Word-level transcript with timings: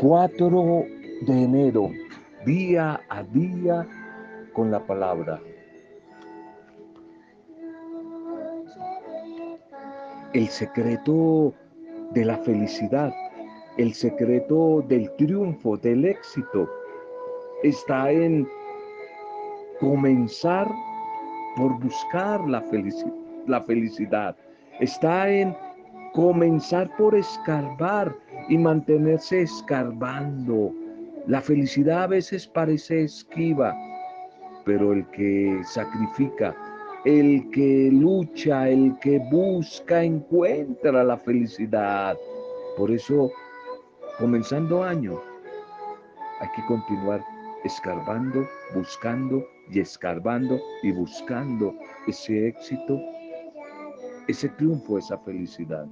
4 0.00 0.84
de 1.22 1.32
enero, 1.32 1.90
día 2.44 3.00
a 3.08 3.22
día 3.22 3.86
con 4.52 4.70
la 4.70 4.86
palabra. 4.86 5.40
El 10.34 10.48
secreto 10.48 11.54
de 12.10 12.24
la 12.26 12.36
felicidad, 12.38 13.10
el 13.78 13.94
secreto 13.94 14.84
del 14.86 15.10
triunfo, 15.16 15.78
del 15.78 16.04
éxito, 16.04 16.68
está 17.62 18.10
en 18.10 18.46
comenzar 19.80 20.70
por 21.56 21.80
buscar 21.80 22.46
la, 22.46 22.62
la 23.46 23.62
felicidad. 23.62 24.36
Está 24.78 25.30
en 25.30 25.56
comenzar 26.12 26.94
por 26.98 27.14
escarbar 27.14 28.14
y 28.48 28.58
mantenerse 28.58 29.42
escarbando. 29.42 30.72
La 31.26 31.40
felicidad 31.40 32.04
a 32.04 32.06
veces 32.06 32.46
parece 32.46 33.04
esquiva, 33.04 33.74
pero 34.64 34.92
el 34.92 35.06
que 35.10 35.60
sacrifica, 35.64 36.54
el 37.04 37.50
que 37.50 37.90
lucha, 37.92 38.68
el 38.68 38.96
que 39.00 39.18
busca, 39.30 40.02
encuentra 40.02 41.02
la 41.02 41.16
felicidad. 41.16 42.16
Por 42.76 42.90
eso, 42.90 43.30
comenzando 44.18 44.84
año, 44.84 45.20
hay 46.40 46.48
que 46.54 46.64
continuar 46.66 47.20
escarbando, 47.64 48.46
buscando 48.74 49.44
y 49.70 49.80
escarbando 49.80 50.60
y 50.82 50.92
buscando 50.92 51.74
ese 52.06 52.48
éxito, 52.48 53.00
ese 54.28 54.48
triunfo, 54.50 54.98
esa 54.98 55.18
felicidad. 55.18 55.86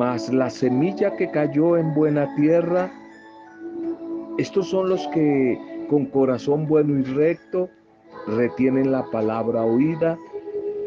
La 0.00 0.48
semilla 0.48 1.14
que 1.14 1.30
cayó 1.30 1.76
en 1.76 1.92
buena 1.92 2.34
tierra, 2.34 2.90
estos 4.38 4.70
son 4.70 4.88
los 4.88 5.06
que 5.08 5.86
con 5.90 6.06
corazón 6.06 6.66
bueno 6.66 6.98
y 6.98 7.02
recto 7.02 7.68
retienen 8.26 8.92
la 8.92 9.04
palabra 9.10 9.62
oída 9.62 10.16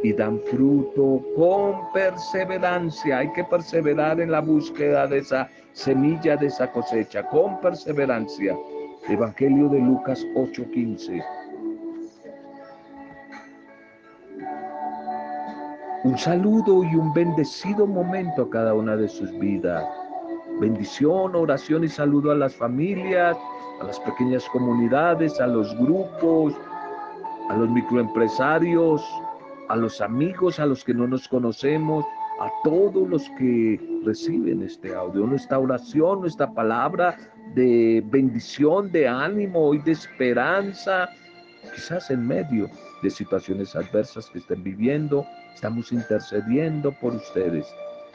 y 0.02 0.14
dan 0.14 0.40
fruto 0.50 1.22
con 1.36 1.92
perseverancia. 1.94 3.20
Hay 3.20 3.32
que 3.34 3.44
perseverar 3.44 4.20
en 4.20 4.32
la 4.32 4.42
búsqueda 4.42 5.06
de 5.06 5.20
esa 5.20 5.48
semilla, 5.74 6.36
de 6.36 6.48
esa 6.48 6.72
cosecha, 6.72 7.30
con 7.30 7.62
perseverancia. 7.62 8.58
Evangelio 9.08 9.70
de 9.70 9.78
Lucas 9.78 10.26
8:15. 10.34 11.24
Un 16.14 16.20
saludo 16.20 16.84
y 16.84 16.96
un 16.96 17.12
bendecido 17.12 17.88
momento 17.88 18.44
a 18.44 18.50
cada 18.52 18.76
una 18.76 18.96
de 18.96 19.10
sus 19.10 19.32
vidas. 19.40 19.84
Bendición, 20.60 21.36
oración 21.36 21.86
y 21.86 21.88
saludo 21.88 22.30
a 22.30 22.36
las 22.36 22.56
familias, 22.56 23.36
a 23.82 23.84
las 23.84 24.00
pequeñas 24.02 24.48
comunidades, 24.50 25.42
a 25.42 25.48
los 25.48 25.76
grupos, 25.76 26.54
a 27.50 27.58
los 27.58 27.68
microempresarios, 27.68 29.04
a 29.70 29.76
los 29.76 30.02
amigos, 30.02 30.60
a 30.60 30.68
los 30.68 30.84
que 30.84 30.94
no 30.94 31.08
nos 31.08 31.28
conocemos, 31.28 32.06
a 32.40 32.52
todos 32.64 33.10
los 33.10 33.28
que 33.40 33.82
reciben 34.06 34.62
este 34.62 34.94
audio, 34.94 35.26
nuestra 35.26 35.58
oración, 35.58 36.22
nuestra 36.22 36.54
palabra 36.54 37.18
de 37.56 38.04
bendición, 38.06 38.92
de 38.92 39.08
ánimo 39.08 39.74
y 39.74 39.80
de 39.80 39.94
esperanza, 39.94 41.10
quizás 41.74 42.10
en 42.10 42.28
medio 42.28 42.70
de 43.02 43.10
situaciones 43.10 43.76
adversas 43.76 44.30
que 44.30 44.40
estén 44.40 44.64
viviendo, 44.64 45.26
estamos 45.54 45.92
intercediendo 45.92 46.92
por 47.00 47.16
ustedes. 47.16 47.66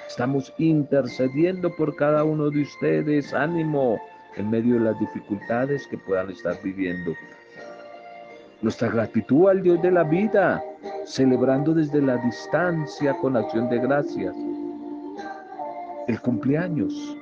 Estamos 0.06 0.52
intercediendo 0.58 1.74
por 1.76 1.94
cada 1.96 2.24
uno 2.24 2.50
de 2.50 2.62
ustedes, 2.62 3.34
ánimo 3.34 4.00
en 4.36 4.50
medio 4.50 4.74
de 4.74 4.80
las 4.80 4.98
dificultades 4.98 5.86
que 5.88 5.98
puedan 5.98 6.30
estar 6.30 6.56
viviendo. 6.62 7.12
Nuestra 8.62 8.88
gratitud 8.88 9.48
al 9.48 9.62
Dios 9.62 9.80
de 9.82 9.90
la 9.90 10.04
vida, 10.04 10.62
celebrando 11.04 11.74
desde 11.74 12.00
la 12.00 12.16
distancia 12.16 13.14
con 13.18 13.36
acción 13.36 13.68
de 13.68 13.78
gracias. 13.78 14.34
El 16.08 16.20
cumpleaños, 16.20 17.16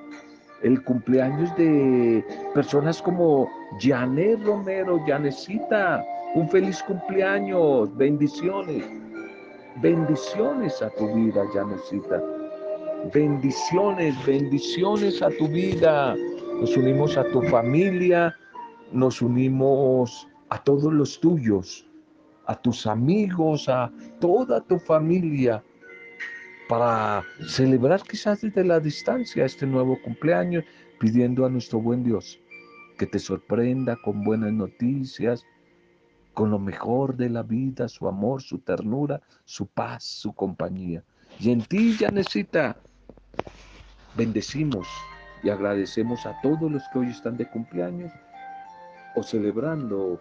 el 0.62 0.82
cumpleaños 0.84 1.54
de 1.56 2.24
personas 2.54 3.02
como 3.02 3.50
Janet 3.80 4.42
Romero, 4.44 5.02
Janecita, 5.06 6.04
un 6.36 6.46
feliz 6.50 6.82
cumpleaños, 6.82 7.96
bendiciones, 7.96 8.84
bendiciones 9.80 10.82
a 10.82 10.90
tu 10.90 11.14
vida, 11.14 11.42
Janecita. 11.54 12.22
Bendiciones, 13.14 14.14
bendiciones 14.26 15.22
a 15.22 15.30
tu 15.30 15.48
vida. 15.48 16.14
Nos 16.60 16.76
unimos 16.76 17.16
a 17.16 17.24
tu 17.30 17.40
familia, 17.44 18.36
nos 18.92 19.22
unimos 19.22 20.28
a 20.50 20.62
todos 20.62 20.92
los 20.92 21.18
tuyos, 21.20 21.88
a 22.44 22.54
tus 22.60 22.86
amigos, 22.86 23.66
a 23.70 23.90
toda 24.20 24.60
tu 24.60 24.78
familia, 24.78 25.64
para 26.68 27.24
celebrar 27.48 28.02
quizás 28.02 28.42
desde 28.42 28.62
la 28.62 28.78
distancia 28.78 29.46
este 29.46 29.66
nuevo 29.66 29.98
cumpleaños, 30.04 30.64
pidiendo 31.00 31.46
a 31.46 31.48
nuestro 31.48 31.80
buen 31.80 32.04
Dios 32.04 32.38
que 32.98 33.06
te 33.06 33.18
sorprenda 33.18 33.96
con 34.02 34.24
buenas 34.24 34.52
noticias, 34.52 35.44
con 36.36 36.50
lo 36.50 36.58
mejor 36.58 37.16
de 37.16 37.30
la 37.30 37.42
vida, 37.42 37.88
su 37.88 38.06
amor, 38.06 38.42
su 38.42 38.58
ternura, 38.58 39.22
su 39.46 39.68
paz, 39.68 40.04
su 40.04 40.34
compañía. 40.34 41.02
Y 41.40 41.50
en 41.50 41.62
ti, 41.62 41.96
necesita 42.12 42.76
bendecimos 44.14 44.86
y 45.42 45.48
agradecemos 45.48 46.26
a 46.26 46.38
todos 46.42 46.70
los 46.70 46.86
que 46.90 46.98
hoy 46.98 47.08
están 47.08 47.38
de 47.38 47.48
cumpleaños 47.48 48.12
o 49.14 49.22
celebrando 49.22 50.20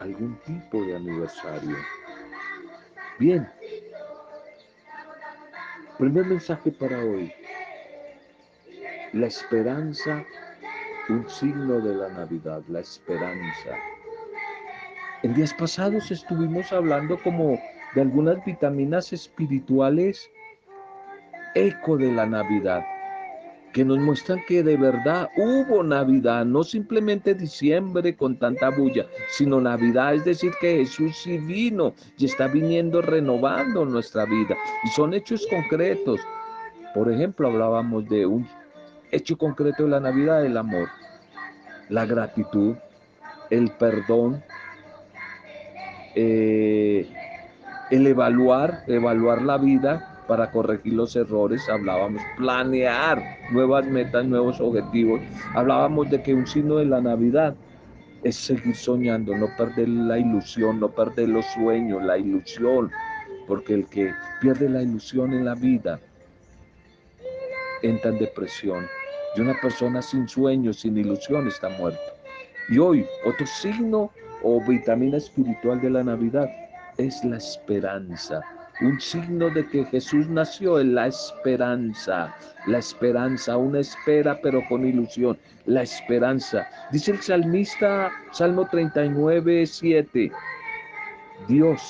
algún 0.00 0.36
tipo 0.44 0.84
de 0.84 0.96
aniversario. 0.96 1.76
Bien, 3.20 3.48
primer 5.96 6.26
mensaje 6.26 6.72
para 6.72 6.98
hoy. 6.98 7.32
La 9.12 9.28
esperanza, 9.28 10.24
un 11.08 11.30
signo 11.30 11.78
de 11.78 11.94
la 11.94 12.08
Navidad, 12.08 12.64
la 12.66 12.80
esperanza. 12.80 13.78
En 15.22 15.34
días 15.34 15.54
pasados 15.54 16.10
estuvimos 16.10 16.72
hablando 16.72 17.16
como 17.22 17.58
de 17.94 18.00
algunas 18.00 18.44
vitaminas 18.44 19.12
espirituales 19.12 20.28
eco 21.54 21.96
de 21.96 22.10
la 22.10 22.26
Navidad 22.26 22.84
que 23.72 23.84
nos 23.84 23.98
muestran 23.98 24.40
que 24.46 24.62
de 24.62 24.76
verdad 24.76 25.30
hubo 25.36 25.82
Navidad, 25.82 26.44
no 26.44 26.62
simplemente 26.62 27.34
diciembre 27.34 28.14
con 28.14 28.36
tanta 28.36 28.68
bulla, 28.70 29.06
sino 29.30 29.60
Navidad, 29.60 30.14
es 30.14 30.24
decir, 30.24 30.52
que 30.60 30.78
Jesús 30.78 31.16
sí 31.16 31.38
vino 31.38 31.94
y 32.18 32.26
está 32.26 32.48
viniendo 32.48 33.00
renovando 33.00 33.84
nuestra 33.84 34.26
vida. 34.26 34.56
Y 34.84 34.88
son 34.88 35.14
hechos 35.14 35.46
concretos. 35.48 36.20
Por 36.94 37.10
ejemplo, 37.10 37.48
hablábamos 37.48 38.06
de 38.08 38.26
un 38.26 38.46
hecho 39.10 39.38
concreto 39.38 39.84
de 39.84 39.90
la 39.90 40.00
Navidad, 40.00 40.44
el 40.44 40.58
amor, 40.58 40.88
la 41.88 42.04
gratitud, 42.04 42.74
el 43.48 43.70
perdón, 43.72 44.42
eh, 46.14 47.06
el 47.90 48.06
evaluar, 48.06 48.84
evaluar 48.86 49.42
la 49.42 49.58
vida 49.58 50.22
para 50.26 50.50
corregir 50.50 50.94
los 50.94 51.14
errores, 51.16 51.68
hablábamos 51.68 52.22
planear 52.36 53.22
nuevas 53.50 53.84
metas, 53.86 54.24
nuevos 54.24 54.60
objetivos, 54.60 55.20
hablábamos 55.54 56.10
de 56.10 56.22
que 56.22 56.34
un 56.34 56.46
signo 56.46 56.76
de 56.76 56.86
la 56.86 57.00
Navidad 57.00 57.54
es 58.22 58.36
seguir 58.36 58.76
soñando, 58.76 59.36
no 59.36 59.48
perder 59.56 59.88
la 59.88 60.18
ilusión, 60.18 60.80
no 60.80 60.88
perder 60.88 61.28
los 61.28 61.44
sueños, 61.46 62.02
la 62.02 62.18
ilusión, 62.18 62.90
porque 63.46 63.74
el 63.74 63.86
que 63.86 64.12
pierde 64.40 64.68
la 64.68 64.82
ilusión 64.82 65.32
en 65.32 65.44
la 65.44 65.54
vida 65.54 65.98
entra 67.82 68.10
en 68.10 68.18
depresión. 68.18 68.86
Y 69.36 69.40
una 69.40 69.58
persona 69.60 70.02
sin 70.02 70.28
sueños, 70.28 70.80
sin 70.80 70.96
ilusión, 70.96 71.48
está 71.48 71.68
muerta. 71.70 72.00
Y 72.68 72.78
hoy, 72.78 73.04
otro 73.26 73.46
signo 73.46 74.12
o 74.42 74.60
vitamina 74.60 75.16
espiritual 75.16 75.80
de 75.80 75.90
la 75.90 76.02
Navidad. 76.02 76.50
Es 76.98 77.24
la 77.24 77.36
esperanza 77.36 78.42
un 78.82 79.00
signo 79.00 79.48
de 79.50 79.66
que 79.68 79.84
Jesús 79.84 80.28
nació 80.28 80.80
en 80.80 80.94
la 80.94 81.06
esperanza, 81.06 82.34
la 82.66 82.78
esperanza, 82.78 83.56
una 83.56 83.80
espera 83.80 84.40
pero 84.42 84.66
con 84.68 84.86
ilusión, 84.86 85.38
la 85.66 85.82
esperanza. 85.82 86.66
Dice 86.90 87.12
el 87.12 87.20
salmista, 87.20 88.10
Salmo 88.32 88.66
39, 88.66 89.66
7, 89.66 90.32
Dios 91.48 91.80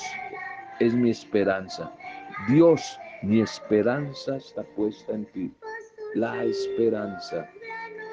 es 0.79 0.93
mi 0.93 1.09
esperanza, 1.09 1.91
Dios, 2.47 2.99
mi 3.21 3.41
esperanza 3.41 4.35
está 4.37 4.63
puesta 4.75 5.13
en 5.13 5.25
ti, 5.25 5.51
la 6.13 6.43
esperanza. 6.43 7.49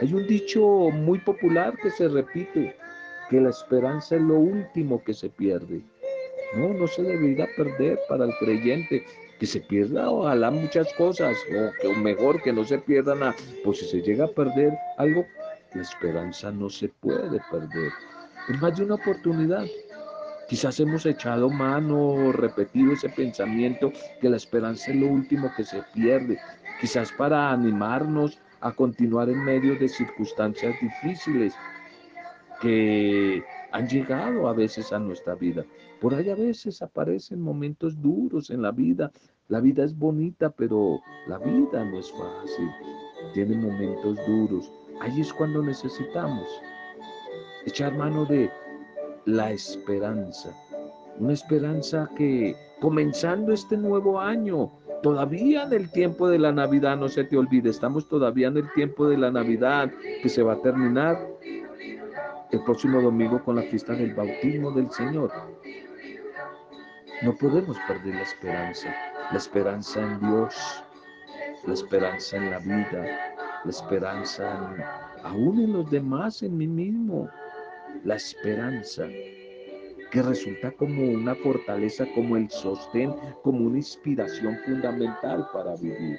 Hay 0.00 0.14
un 0.14 0.26
dicho 0.26 0.90
muy 0.90 1.18
popular 1.18 1.76
que 1.76 1.90
se 1.90 2.08
repite, 2.08 2.76
que 3.30 3.40
la 3.40 3.50
esperanza 3.50 4.16
es 4.16 4.22
lo 4.22 4.34
último 4.34 5.02
que 5.04 5.14
se 5.14 5.30
pierde. 5.30 5.82
No, 6.56 6.74
no 6.74 6.88
se 6.88 7.02
debería 7.02 7.46
perder 7.56 7.98
para 8.08 8.24
el 8.24 8.34
creyente. 8.40 9.06
Que 9.38 9.46
se 9.46 9.60
pierda, 9.60 10.10
ojalá 10.10 10.50
muchas 10.50 10.92
cosas, 10.94 11.34
o, 11.48 11.70
que, 11.80 11.96
mejor 11.96 12.42
que 12.42 12.52
no 12.52 12.62
se 12.62 12.76
pierda 12.76 13.14
nada. 13.14 13.34
Pues 13.64 13.78
si 13.78 13.86
se 13.86 14.02
llega 14.02 14.26
a 14.26 14.28
perder 14.28 14.74
algo, 14.98 15.24
la 15.72 15.80
esperanza 15.80 16.50
no 16.50 16.68
se 16.68 16.88
puede 16.88 17.40
perder. 17.50 17.90
Es 18.50 18.60
más 18.60 18.76
de 18.76 18.84
una 18.84 18.96
oportunidad. 18.96 19.64
Quizás 20.46 20.78
hemos 20.80 21.06
echado 21.06 21.48
mano, 21.48 22.32
repetido 22.32 22.92
ese 22.92 23.08
pensamiento 23.08 23.92
que 24.20 24.28
la 24.28 24.36
esperanza 24.36 24.90
es 24.90 24.98
lo 24.98 25.06
último 25.06 25.50
que 25.56 25.64
se 25.64 25.82
pierde. 25.94 26.36
Quizás 26.80 27.10
para 27.12 27.50
animarnos 27.52 28.38
a 28.60 28.72
continuar 28.72 29.30
en 29.30 29.42
medio 29.42 29.78
de 29.78 29.88
circunstancias 29.88 30.74
difíciles 30.82 31.54
que 32.60 33.42
han 33.72 33.88
llegado 33.88 34.48
a 34.48 34.52
veces 34.52 34.92
a 34.92 34.98
nuestra 34.98 35.34
vida. 35.34 35.64
Por 36.00 36.14
ahí 36.14 36.30
a 36.30 36.34
veces 36.34 36.82
aparecen 36.82 37.40
momentos 37.40 38.00
duros 38.00 38.50
en 38.50 38.62
la 38.62 38.72
vida. 38.72 39.10
La 39.48 39.60
vida 39.60 39.84
es 39.84 39.96
bonita, 39.96 40.50
pero 40.50 41.00
la 41.26 41.38
vida 41.38 41.84
no 41.84 41.98
es 41.98 42.10
fácil. 42.10 42.68
Tiene 43.34 43.56
momentos 43.56 44.18
duros. 44.26 44.72
Ahí 45.00 45.20
es 45.20 45.32
cuando 45.32 45.62
necesitamos 45.62 46.46
echar 47.66 47.94
mano 47.96 48.24
de 48.24 48.50
la 49.26 49.50
esperanza. 49.50 50.54
Una 51.18 51.32
esperanza 51.32 52.08
que 52.16 52.56
comenzando 52.80 53.52
este 53.52 53.76
nuevo 53.76 54.20
año, 54.20 54.70
todavía 55.02 55.64
en 55.64 55.72
el 55.72 55.90
tiempo 55.90 56.28
de 56.28 56.38
la 56.38 56.52
Navidad, 56.52 56.96
no 56.96 57.08
se 57.08 57.24
te 57.24 57.36
olvide, 57.36 57.70
estamos 57.70 58.08
todavía 58.08 58.48
en 58.48 58.56
el 58.58 58.72
tiempo 58.72 59.08
de 59.08 59.18
la 59.18 59.30
Navidad 59.30 59.90
que 60.22 60.28
se 60.28 60.42
va 60.42 60.54
a 60.54 60.62
terminar 60.62 61.18
el 62.52 62.62
próximo 62.64 63.00
domingo 63.00 63.42
con 63.44 63.56
la 63.56 63.62
fiesta 63.62 63.92
del 63.94 64.14
bautismo 64.14 64.72
del 64.72 64.90
Señor. 64.90 65.30
No 67.22 67.34
podemos 67.36 67.76
perder 67.86 68.14
la 68.14 68.22
esperanza, 68.22 68.94
la 69.30 69.38
esperanza 69.38 70.00
en 70.00 70.20
Dios, 70.20 70.84
la 71.66 71.74
esperanza 71.74 72.36
en 72.36 72.50
la 72.50 72.58
vida, 72.58 73.34
la 73.64 73.70
esperanza 73.70 74.74
aún 75.22 75.60
en 75.60 75.72
los 75.74 75.90
demás, 75.90 76.42
en 76.42 76.56
mí 76.56 76.66
mismo, 76.66 77.28
la 78.04 78.16
esperanza 78.16 79.06
que 80.10 80.22
resulta 80.22 80.72
como 80.72 81.02
una 81.02 81.34
fortaleza, 81.36 82.04
como 82.14 82.36
el 82.36 82.50
sostén, 82.50 83.14
como 83.42 83.66
una 83.66 83.76
inspiración 83.76 84.58
fundamental 84.64 85.46
para 85.52 85.76
vivir. 85.76 86.18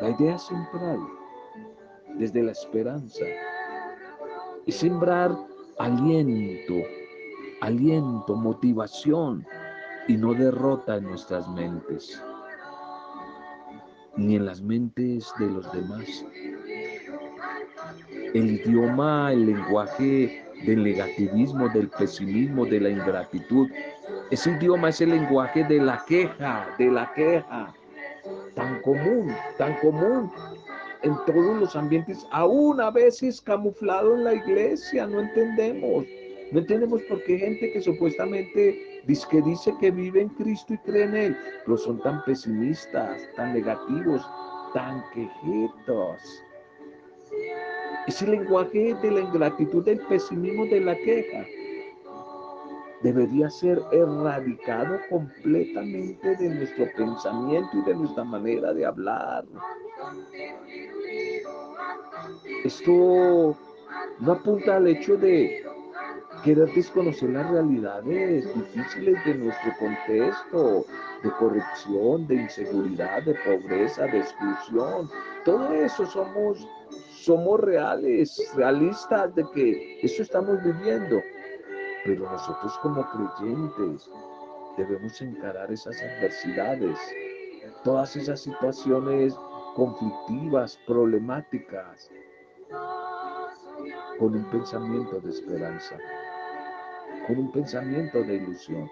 La 0.00 0.10
idea 0.10 0.38
central, 0.38 0.98
desde 2.18 2.42
la 2.42 2.52
esperanza, 2.52 3.24
es 4.66 4.76
sembrar 4.76 5.36
aliento, 5.78 6.74
aliento, 7.60 8.36
motivación 8.36 9.46
y 10.08 10.16
no 10.16 10.34
derrota 10.34 10.96
en 10.96 11.04
nuestras 11.04 11.48
mentes, 11.48 12.22
ni 14.16 14.36
en 14.36 14.46
las 14.46 14.60
mentes 14.60 15.32
de 15.38 15.46
los 15.46 15.72
demás. 15.72 16.24
El 18.34 18.50
idioma, 18.50 19.32
el 19.32 19.46
lenguaje 19.46 20.44
del 20.64 20.84
negativismo, 20.84 21.68
del 21.68 21.88
pesimismo, 21.88 22.66
de 22.66 22.80
la 22.80 22.90
ingratitud, 22.90 23.68
ese 24.30 24.50
idioma 24.50 24.90
es 24.90 25.00
el 25.00 25.10
lenguaje 25.10 25.64
de 25.64 25.80
la 25.80 26.04
queja, 26.06 26.68
de 26.78 26.90
la 26.90 27.12
queja, 27.14 27.72
tan 28.54 28.80
común, 28.82 29.32
tan 29.58 29.74
común 29.80 30.30
en 31.02 31.16
todos 31.26 31.58
los 31.58 31.76
ambientes, 31.76 32.26
aún 32.30 32.80
a 32.80 32.90
veces 32.90 33.40
camuflado 33.40 34.14
en 34.14 34.24
la 34.24 34.34
iglesia, 34.34 35.06
no 35.06 35.20
entendemos. 35.20 36.04
No 36.52 36.60
entendemos 36.60 37.02
por 37.02 37.22
qué 37.24 37.38
gente 37.38 37.72
que 37.72 37.80
supuestamente 37.80 39.02
dice 39.06 39.26
que, 39.30 39.42
dice 39.42 39.72
que 39.80 39.90
vive 39.90 40.22
en 40.22 40.28
Cristo 40.30 40.74
y 40.74 40.78
cree 40.78 41.04
en 41.04 41.16
Él, 41.16 41.36
pero 41.64 41.76
son 41.76 42.00
tan 42.02 42.24
pesimistas, 42.24 43.22
tan 43.36 43.54
negativos, 43.54 44.28
tan 44.74 45.02
quejitos. 45.14 46.42
Ese 48.06 48.26
lenguaje 48.26 48.94
de 49.02 49.10
la 49.10 49.20
ingratitud, 49.20 49.84
del 49.84 50.00
pesimismo, 50.06 50.66
de 50.66 50.80
la 50.80 50.96
queja, 50.96 51.46
debería 53.02 53.48
ser 53.50 53.82
erradicado 53.92 54.98
completamente 55.08 56.36
de 56.36 56.48
nuestro 56.50 56.86
pensamiento 56.96 57.70
y 57.72 57.82
de 57.82 57.94
nuestra 57.94 58.24
manera 58.24 58.72
de 58.72 58.84
hablar. 58.86 59.44
Esto 62.64 63.56
no 64.20 64.32
apunta 64.32 64.76
al 64.76 64.86
hecho 64.86 65.16
de 65.16 65.64
querer 66.44 66.72
desconocer 66.74 67.30
las 67.30 67.50
realidades 67.50 68.54
difíciles 68.54 69.24
de 69.24 69.34
nuestro 69.34 69.72
contexto, 69.78 70.86
de 71.22 71.30
corrupción, 71.32 72.26
de 72.26 72.36
inseguridad, 72.36 73.22
de 73.22 73.34
pobreza, 73.34 74.04
de 74.06 74.20
exclusión. 74.20 75.10
Todo 75.44 75.72
eso 75.74 76.06
somos, 76.06 76.66
somos 77.10 77.60
reales, 77.60 78.52
realistas 78.54 79.34
de 79.34 79.44
que 79.54 80.00
eso 80.02 80.22
estamos 80.22 80.62
viviendo. 80.62 81.20
Pero 82.04 82.30
nosotros 82.30 82.78
como 82.82 83.06
creyentes 83.10 84.10
debemos 84.76 85.20
encarar 85.20 85.70
esas 85.70 85.96
adversidades, 86.00 86.98
todas 87.84 88.16
esas 88.16 88.40
situaciones 88.40 89.34
conflictivas, 89.74 90.78
problemáticas, 90.86 92.10
con 94.18 94.34
un 94.34 94.44
pensamiento 94.50 95.20
de 95.20 95.30
esperanza, 95.30 95.96
con 97.26 97.38
un 97.38 97.52
pensamiento 97.52 98.22
de 98.22 98.36
ilusión. 98.36 98.88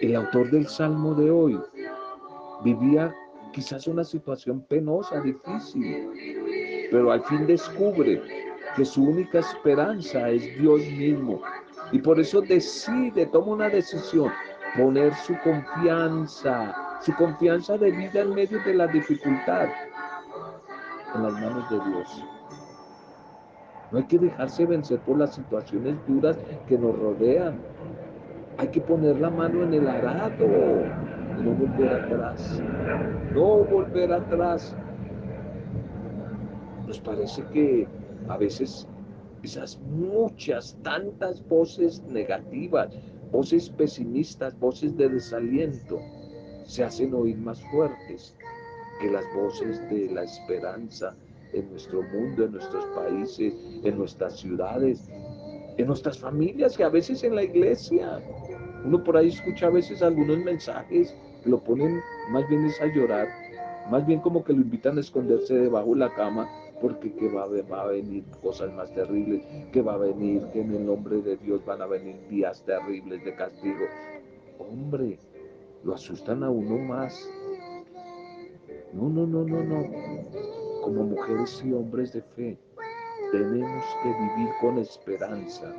El 0.00 0.14
autor 0.14 0.50
del 0.50 0.68
Salmo 0.68 1.14
de 1.14 1.30
hoy 1.30 1.60
vivía 2.62 3.14
quizás 3.52 3.88
una 3.88 4.04
situación 4.04 4.60
penosa, 4.62 5.20
difícil, 5.20 6.88
pero 6.90 7.10
al 7.10 7.24
fin 7.24 7.46
descubre 7.46 8.22
que 8.76 8.84
su 8.84 9.02
única 9.02 9.40
esperanza 9.40 10.30
es 10.30 10.56
Dios 10.58 10.80
mismo. 10.80 11.42
Y 11.92 11.98
por 12.00 12.20
eso 12.20 12.40
decide, 12.42 13.26
toma 13.26 13.52
una 13.52 13.68
decisión, 13.68 14.30
poner 14.76 15.14
su 15.14 15.34
confianza, 15.38 16.74
su 17.00 17.14
confianza 17.14 17.78
de 17.78 17.90
vida 17.90 18.20
en 18.20 18.34
medio 18.34 18.62
de 18.64 18.74
la 18.74 18.86
dificultad 18.86 19.68
en 21.14 21.22
las 21.22 21.32
manos 21.32 21.70
de 21.70 21.76
Dios. 21.90 22.24
No 23.90 23.98
hay 23.98 24.04
que 24.04 24.18
dejarse 24.18 24.66
vencer 24.66 25.00
por 25.00 25.16
las 25.18 25.34
situaciones 25.34 25.96
duras 26.06 26.38
que 26.66 26.76
nos 26.76 26.98
rodean. 26.98 27.58
Hay 28.58 28.68
que 28.68 28.80
poner 28.82 29.18
la 29.18 29.30
mano 29.30 29.62
en 29.62 29.72
el 29.72 29.88
arado 29.88 30.46
y 31.38 31.42
no 31.42 31.52
volver 31.52 32.04
atrás. 32.04 32.62
No 33.32 33.64
volver 33.64 34.12
atrás. 34.12 34.76
Nos 36.86 37.00
parece 37.00 37.42
que 37.52 37.88
a 38.28 38.36
veces 38.36 38.86
esas 39.42 39.78
muchas, 39.80 40.76
tantas 40.82 41.46
voces 41.48 42.02
negativas, 42.02 42.88
voces 43.30 43.70
pesimistas, 43.70 44.58
voces 44.58 44.96
de 44.96 45.08
desaliento, 45.08 46.00
se 46.64 46.84
hacen 46.84 47.14
oír 47.14 47.36
más 47.38 47.60
fuertes 47.70 48.34
que 49.00 49.10
las 49.10 49.24
voces 49.34 49.80
de 49.90 50.10
la 50.12 50.24
esperanza 50.24 51.14
en 51.52 51.70
nuestro 51.70 52.02
mundo, 52.02 52.44
en 52.44 52.52
nuestros 52.52 52.84
países, 52.86 53.54
en 53.84 53.96
nuestras 53.96 54.38
ciudades, 54.38 55.08
en 55.76 55.86
nuestras 55.86 56.18
familias 56.18 56.78
y 56.78 56.82
a 56.82 56.88
veces 56.88 57.22
en 57.24 57.34
la 57.34 57.44
iglesia. 57.44 58.20
Uno 58.84 59.02
por 59.02 59.16
ahí 59.16 59.28
escucha 59.28 59.66
a 59.66 59.70
veces 59.70 60.02
algunos 60.02 60.38
mensajes 60.38 61.14
lo 61.44 61.58
ponen 61.62 62.00
más 62.30 62.46
bien 62.48 62.66
es 62.66 62.80
a 62.80 62.86
llorar, 62.86 63.28
más 63.90 64.06
bien 64.06 64.20
como 64.20 64.44
que 64.44 64.52
lo 64.52 64.60
invitan 64.60 64.98
a 64.98 65.00
esconderse 65.00 65.54
debajo 65.54 65.90
de 65.90 66.00
la 66.00 66.14
cama 66.14 66.48
porque 66.80 67.12
que 67.12 67.28
va, 67.28 67.46
va, 67.70 67.82
a 67.82 67.86
venir 67.86 68.24
cosas 68.42 68.72
más 68.72 68.92
terribles, 68.94 69.44
que 69.72 69.82
va 69.82 69.94
a 69.94 69.98
venir, 69.98 70.42
que 70.52 70.60
en 70.60 70.74
el 70.74 70.86
nombre 70.86 71.20
de 71.22 71.36
Dios 71.36 71.64
van 71.64 71.82
a 71.82 71.86
venir 71.86 72.16
días 72.28 72.62
terribles 72.64 73.24
de 73.24 73.34
castigo. 73.34 73.84
Hombre, 74.58 75.18
lo 75.84 75.94
asustan 75.94 76.42
a 76.44 76.50
uno 76.50 76.78
más. 76.78 77.28
No, 78.92 79.08
no, 79.08 79.26
no, 79.26 79.44
no, 79.44 79.62
no. 79.64 79.88
Como 80.82 81.04
mujeres 81.04 81.62
y 81.64 81.72
hombres 81.72 82.12
de 82.12 82.22
fe, 82.22 82.58
tenemos 83.32 83.84
que 84.02 84.08
vivir 84.08 84.52
con 84.60 84.78
esperanza, 84.78 85.74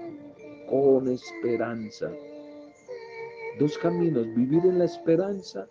con 0.70 1.08
esperanza. 1.08 2.12
Dos 3.58 3.78
caminos, 3.78 4.26
vivir 4.36 4.66
en 4.66 4.80
la 4.80 4.86
esperanza 4.86 5.68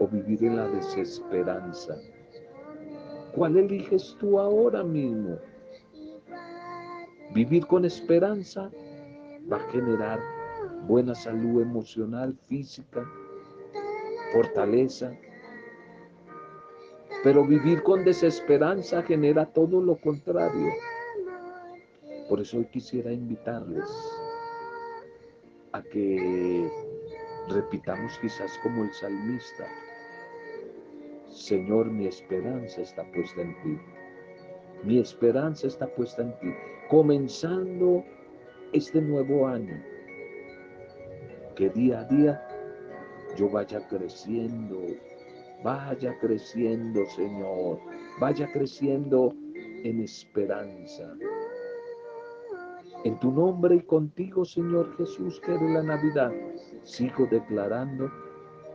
o 0.00 0.08
vivir 0.08 0.42
en 0.44 0.56
la 0.56 0.66
desesperanza. 0.66 1.96
¿Cuál 3.34 3.58
eliges 3.58 4.16
tú 4.18 4.40
ahora 4.40 4.82
mismo? 4.82 5.38
Vivir 7.32 7.66
con 7.66 7.84
esperanza 7.84 8.70
va 9.50 9.58
a 9.58 9.70
generar 9.70 10.18
buena 10.88 11.14
salud 11.14 11.62
emocional, 11.62 12.36
física, 12.48 13.06
fortaleza. 14.32 15.12
Pero 17.22 17.44
vivir 17.44 17.82
con 17.82 18.02
desesperanza 18.02 19.02
genera 19.02 19.44
todo 19.46 19.80
lo 19.80 19.96
contrario. 19.96 20.72
Por 22.28 22.40
eso 22.40 22.58
hoy 22.58 22.64
quisiera 22.66 23.12
invitarles 23.12 23.90
a 25.72 25.82
que 25.82 26.68
repitamos 27.48 28.18
quizás 28.20 28.58
como 28.62 28.84
el 28.84 28.92
salmista, 28.92 29.66
Señor, 31.40 31.90
mi 31.90 32.06
esperanza 32.06 32.82
está 32.82 33.02
puesta 33.12 33.40
en 33.40 33.54
ti. 33.62 33.78
Mi 34.84 34.98
esperanza 34.98 35.68
está 35.68 35.86
puesta 35.86 36.20
en 36.20 36.38
ti. 36.38 36.52
Comenzando 36.90 38.04
este 38.74 39.00
nuevo 39.00 39.48
año, 39.48 39.82
que 41.56 41.70
día 41.70 42.00
a 42.00 42.04
día 42.04 42.46
yo 43.38 43.48
vaya 43.48 43.80
creciendo, 43.88 44.82
vaya 45.64 46.14
creciendo, 46.20 47.06
Señor, 47.06 47.78
vaya 48.20 48.46
creciendo 48.52 49.32
en 49.54 50.02
esperanza. 50.02 51.10
En 53.04 53.18
tu 53.18 53.32
nombre 53.32 53.76
y 53.76 53.80
contigo, 53.80 54.44
Señor 54.44 54.94
Jesús, 54.98 55.40
que 55.40 55.54
eres 55.54 55.70
la 55.70 55.82
Navidad, 55.82 56.32
sigo 56.82 57.26
declarando 57.30 58.10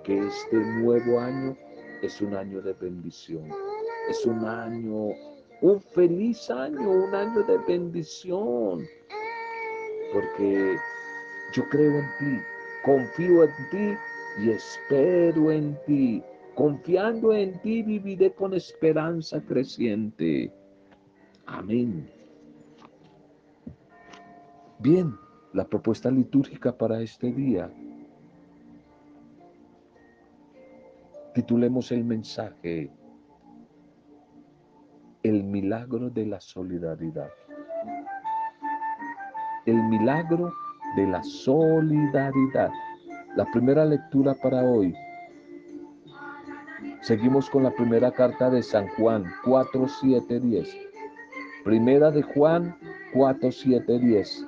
que 0.03 0.17
este 0.17 0.57
nuevo 0.57 1.19
año 1.19 1.55
es 2.02 2.22
un 2.22 2.36
año 2.36 2.62
de 2.62 2.74
bendición. 2.74 3.50
Es 4.10 4.25
un 4.25 4.46
año, 4.46 5.10
un 5.62 5.82
feliz 5.82 6.50
año, 6.50 6.90
un 6.90 7.14
año 7.14 7.44
de 7.44 7.58
bendición. 7.68 8.86
Porque 10.14 10.75
yo 11.54 11.68
creo 11.70 12.00
en 12.00 12.06
ti, 12.20 12.42
confío 12.84 13.44
en 13.44 13.50
ti 13.72 13.98
y 14.44 14.52
espero 14.52 15.52
en 15.52 15.78
ti. 15.86 16.24
Confiando 16.56 17.34
en 17.34 17.60
ti 17.62 17.84
viviré 17.84 18.32
con 18.32 18.54
esperanza 18.54 19.42
creciente. 19.42 20.52
Amén. 21.46 22.10
Bien, 24.80 25.16
la 25.54 25.68
propuesta 25.68 26.10
litúrgica 26.10 26.78
para 26.78 27.02
este 27.02 27.32
día. 27.32 27.72
Titulemos 31.36 31.92
el 31.92 32.06
mensaje 32.06 32.89
El 35.22 35.44
milagro 35.44 36.10
de 36.10 36.25
la 36.25 36.39
solidaridad. 36.39 37.30
El 39.65 39.84
milagro 39.84 40.54
de 40.96 41.06
la 41.08 41.22
solidaridad. 41.22 42.70
La 43.36 43.44
primera 43.51 43.84
lectura 43.84 44.34
para 44.42 44.63
hoy. 44.63 44.96
Seguimos 47.01 47.50
con 47.50 47.63
la 47.63 47.72
primera 47.72 48.12
carta 48.13 48.50
de 48.50 48.63
San 48.63 48.88
Juan 48.96 49.25
4, 49.44 49.89
7, 49.89 50.39
10. 50.39 50.77
Primera 51.65 52.12
de 52.12 52.22
Juan 52.22 52.77
4, 53.13 53.51
7, 53.51 54.00
10. 54.00 54.48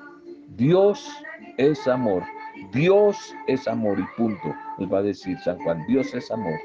Dios 0.56 1.22
es 1.58 1.86
amor. 1.86 2.24
Dios 2.72 3.36
es 3.48 3.68
amor 3.68 4.00
y 4.00 4.06
punto. 4.16 4.56
Nos 4.78 4.92
va 4.92 5.00
a 5.00 5.04
decir 5.04 5.38
San 5.40 5.60
Juan, 5.60 5.86
Dios 5.88 6.14
es 6.14 6.32
amor. 6.32 6.58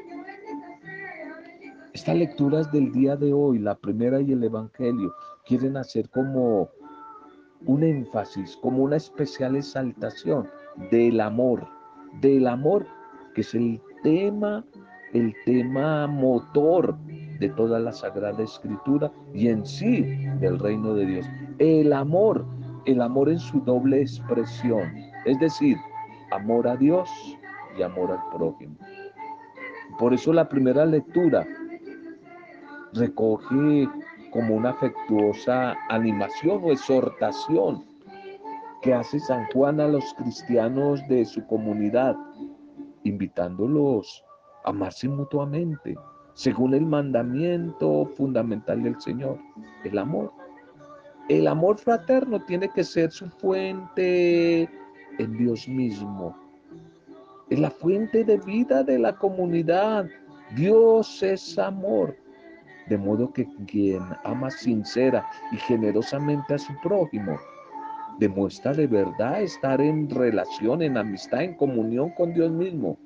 Estas 2.03 2.17
lecturas 2.17 2.73
del 2.73 2.91
día 2.91 3.15
de 3.15 3.33
hoy, 3.33 3.61
la 3.61 3.77
primera 3.77 4.21
y 4.21 4.33
el 4.33 4.43
Evangelio, 4.43 5.15
quieren 5.47 5.77
hacer 5.77 6.11
como 6.11 6.69
un 7.65 7.85
énfasis, 7.85 8.59
como 8.61 8.83
una 8.83 8.97
especial 8.97 9.55
exaltación 9.55 10.49
del 10.91 11.21
amor, 11.21 11.65
del 12.21 12.49
amor 12.49 12.85
que 13.37 13.43
es 13.43 13.55
el 13.55 13.81
tema, 14.03 14.65
el 15.13 15.33
tema 15.47 16.09
motor 16.09 16.99
de 17.39 17.49
toda 17.51 17.79
la 17.79 17.93
Sagrada 17.93 18.43
Escritura 18.43 19.13
y 19.33 19.47
en 19.47 19.65
sí 19.65 20.03
del 20.41 20.59
reino 20.59 20.95
de 20.95 21.07
Dios. 21.07 21.27
El 21.61 21.93
amor 21.93 22.45
el 22.85 23.01
amor 23.01 23.29
en 23.29 23.39
su 23.39 23.61
doble 23.61 24.01
expresión, 24.01 24.93
es 25.25 25.39
decir, 25.39 25.77
amor 26.33 26.67
a 26.67 26.75
Dios 26.75 27.09
y 27.79 27.83
amor 27.83 28.11
al 28.11 28.37
prójimo. 28.37 28.75
Por 30.01 30.13
eso 30.13 30.33
la 30.33 30.49
primera 30.49 30.85
lectura 30.85 31.47
recoge 32.95 33.89
como 34.31 34.57
una 34.57 34.71
afectuosa 34.71 35.75
animación 35.89 36.61
o 36.65 36.73
exhortación 36.73 37.85
que 38.83 38.93
hace 38.93 39.21
San 39.21 39.47
Juan 39.53 39.81
a 39.81 39.87
los 39.87 40.05
cristianos 40.15 41.01
de 41.09 41.25
su 41.25 41.47
comunidad, 41.47 42.17
invitándolos 43.05 44.25
a 44.65 44.71
amarse 44.71 45.09
mutuamente, 45.09 45.95
según 46.35 46.75
el 46.75 46.85
mandamiento 46.85 48.07
fundamental 48.17 48.83
del 48.83 49.01
Señor, 49.01 49.39
el 49.85 49.99
amor. 49.99 50.33
El 51.29 51.47
amor 51.47 51.79
fraterno 51.79 52.45
tiene 52.45 52.69
que 52.69 52.83
ser 52.83 53.13
su 53.13 53.29
fuente 53.29 54.69
en 55.19 55.37
Dios 55.39 55.69
mismo. 55.69 56.37
Es 57.49 57.61
la 57.61 57.71
fuente 57.71 58.25
de 58.25 58.39
vida 58.39 58.83
de 58.83 58.99
la 58.99 59.17
comunidad. 59.17 60.07
Dios 60.57 61.23
es 61.23 61.59
amor. 61.59 62.17
De 62.87 62.99
modo 62.99 63.33
que 63.33 63.47
quien 63.67 64.03
ama 64.25 64.51
sincera 64.51 65.29
y 65.53 65.57
generosamente 65.57 66.55
a 66.55 66.59
su 66.59 66.73
prójimo, 66.83 67.39
demuestra 68.19 68.73
de 68.73 68.87
verdad 68.87 69.41
estar 69.43 69.81
en 69.81 70.11
relación, 70.11 70.83
en 70.83 70.97
amistad, 70.97 71.43
en 71.43 71.55
comunión 71.55 72.11
con 72.11 72.33
Dios 72.35 72.51
mismo. 72.51 72.99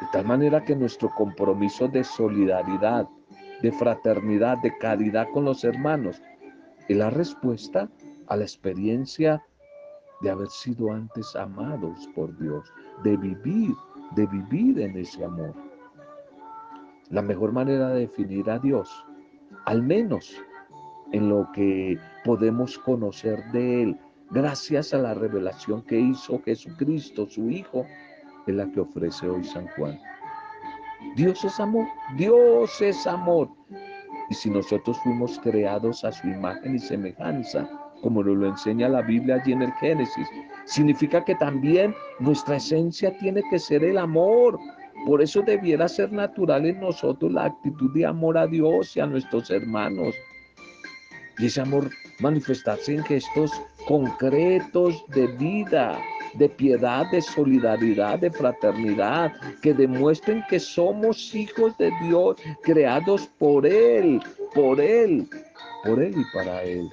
De 0.00 0.06
tal 0.12 0.26
manera 0.26 0.64
que 0.64 0.76
nuestro 0.76 1.10
compromiso 1.14 1.88
de 1.88 2.04
solidaridad, 2.04 3.08
de 3.62 3.72
fraternidad, 3.72 4.58
de 4.58 4.76
caridad 4.78 5.28
con 5.32 5.44
los 5.44 5.64
hermanos, 5.64 6.20
es 6.88 6.96
la 6.96 7.10
respuesta 7.10 7.88
a 8.26 8.36
la 8.36 8.42
experiencia 8.42 9.42
de 10.20 10.30
haber 10.30 10.48
sido 10.48 10.92
antes 10.92 11.34
amados 11.36 12.08
por 12.14 12.36
Dios, 12.38 12.70
de 13.02 13.16
vivir, 13.16 13.74
de 14.14 14.26
vivir 14.26 14.80
en 14.80 14.96
ese 14.96 15.24
amor. 15.24 15.54
La 17.10 17.22
mejor 17.22 17.52
manera 17.52 17.90
de 17.90 18.00
definir 18.00 18.50
a 18.50 18.58
Dios, 18.58 19.04
al 19.66 19.82
menos 19.82 20.34
en 21.12 21.28
lo 21.28 21.48
que 21.52 21.98
podemos 22.24 22.78
conocer 22.78 23.44
de 23.52 23.82
Él, 23.82 24.00
gracias 24.30 24.94
a 24.94 24.98
la 24.98 25.14
revelación 25.14 25.82
que 25.82 25.98
hizo 25.98 26.42
Jesucristo, 26.42 27.26
su 27.26 27.50
Hijo, 27.50 27.86
es 28.46 28.54
la 28.54 28.70
que 28.70 28.80
ofrece 28.80 29.28
hoy 29.28 29.44
San 29.44 29.68
Juan. 29.76 29.98
Dios 31.16 31.44
es 31.44 31.60
amor, 31.60 31.86
Dios 32.16 32.80
es 32.80 33.06
amor. 33.06 33.48
Y 34.30 34.34
si 34.34 34.50
nosotros 34.50 34.98
fuimos 35.02 35.38
creados 35.40 36.04
a 36.04 36.12
su 36.12 36.26
imagen 36.26 36.74
y 36.74 36.78
semejanza, 36.78 37.68
como 38.02 38.22
nos 38.22 38.36
lo 38.36 38.48
enseña 38.48 38.88
la 38.88 39.02
Biblia 39.02 39.36
allí 39.36 39.52
en 39.52 39.62
el 39.62 39.72
Génesis, 39.74 40.28
significa 40.64 41.24
que 41.24 41.34
también 41.36 41.94
nuestra 42.18 42.56
esencia 42.56 43.16
tiene 43.18 43.42
que 43.50 43.58
ser 43.58 43.84
el 43.84 43.98
amor. 43.98 44.58
Por 45.06 45.20
eso 45.20 45.42
debiera 45.42 45.86
ser 45.88 46.12
natural 46.12 46.64
en 46.64 46.80
nosotros 46.80 47.30
la 47.32 47.46
actitud 47.46 47.92
de 47.92 48.06
amor 48.06 48.38
a 48.38 48.46
Dios 48.46 48.96
y 48.96 49.00
a 49.00 49.06
nuestros 49.06 49.50
hermanos. 49.50 50.14
Y 51.38 51.46
ese 51.46 51.60
amor 51.60 51.90
manifestarse 52.20 52.94
en 52.94 53.04
gestos 53.04 53.50
concretos 53.86 55.04
de 55.08 55.26
vida, 55.26 55.98
de 56.34 56.48
piedad, 56.48 57.10
de 57.10 57.20
solidaridad, 57.20 58.18
de 58.18 58.30
fraternidad, 58.30 59.32
que 59.60 59.74
demuestren 59.74 60.42
que 60.48 60.58
somos 60.58 61.34
hijos 61.34 61.76
de 61.76 61.92
Dios, 62.02 62.36
creados 62.62 63.28
por 63.38 63.66
Él, 63.66 64.22
por 64.54 64.80
Él, 64.80 65.28
por 65.84 66.02
Él 66.02 66.14
y 66.16 66.36
para 66.36 66.62
Él. 66.62 66.88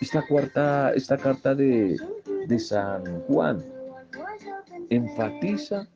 Esta 0.00 0.22
cuarta, 0.26 0.92
esta 0.94 1.16
carta 1.16 1.54
de, 1.54 1.98
de 2.46 2.58
San 2.58 3.04
Juan 3.22 3.62
enfatiza 4.90 5.86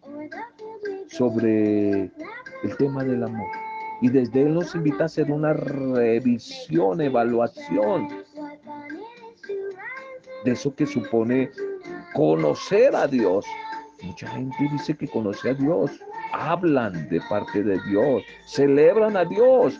sobre 1.12 2.10
el 2.62 2.76
tema 2.78 3.04
del 3.04 3.22
amor. 3.22 3.48
Y 4.00 4.08
desde 4.08 4.42
Él 4.42 4.54
nos 4.54 4.74
invita 4.74 5.04
a 5.04 5.06
hacer 5.06 5.30
una 5.30 5.52
revisión, 5.52 7.00
evaluación 7.00 8.08
de 10.44 10.50
eso 10.50 10.74
que 10.74 10.86
supone 10.86 11.50
conocer 12.14 12.96
a 12.96 13.06
Dios. 13.06 13.44
Mucha 14.02 14.28
gente 14.28 14.56
dice 14.72 14.96
que 14.96 15.06
conoce 15.06 15.50
a 15.50 15.54
Dios, 15.54 15.92
hablan 16.32 17.08
de 17.08 17.20
parte 17.28 17.62
de 17.62 17.80
Dios, 17.88 18.22
celebran 18.46 19.16
a 19.16 19.24
Dios, 19.24 19.78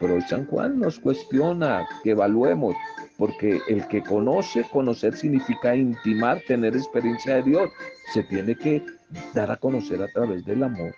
pero 0.00 0.20
San 0.22 0.46
Juan 0.46 0.80
nos 0.80 0.98
cuestiona 0.98 1.86
que 2.02 2.10
evaluemos, 2.10 2.74
porque 3.22 3.60
el 3.68 3.86
que 3.86 4.02
conoce, 4.02 4.64
conocer 4.64 5.16
significa 5.16 5.76
intimar, 5.76 6.42
tener 6.48 6.74
experiencia 6.74 7.36
de 7.36 7.44
Dios, 7.44 7.70
se 8.12 8.24
tiene 8.24 8.56
que 8.56 8.84
dar 9.32 9.48
a 9.48 9.56
conocer 9.56 10.02
a 10.02 10.08
través 10.08 10.44
del 10.44 10.64
amor, 10.64 10.92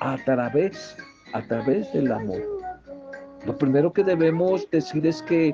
a 0.00 0.16
través, 0.24 0.96
a 1.34 1.42
través 1.42 1.92
del 1.92 2.10
amor. 2.10 2.40
Lo 3.44 3.58
primero 3.58 3.92
que 3.92 4.02
debemos 4.02 4.66
decir 4.70 5.06
es 5.06 5.20
que 5.24 5.52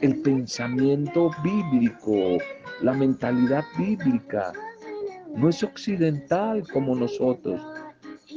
el 0.00 0.22
pensamiento 0.22 1.32
bíblico, 1.42 2.38
la 2.80 2.92
mentalidad 2.92 3.64
bíblica 3.76 4.52
no 5.34 5.48
es 5.48 5.60
occidental 5.64 6.62
como 6.72 6.94
nosotros, 6.94 7.60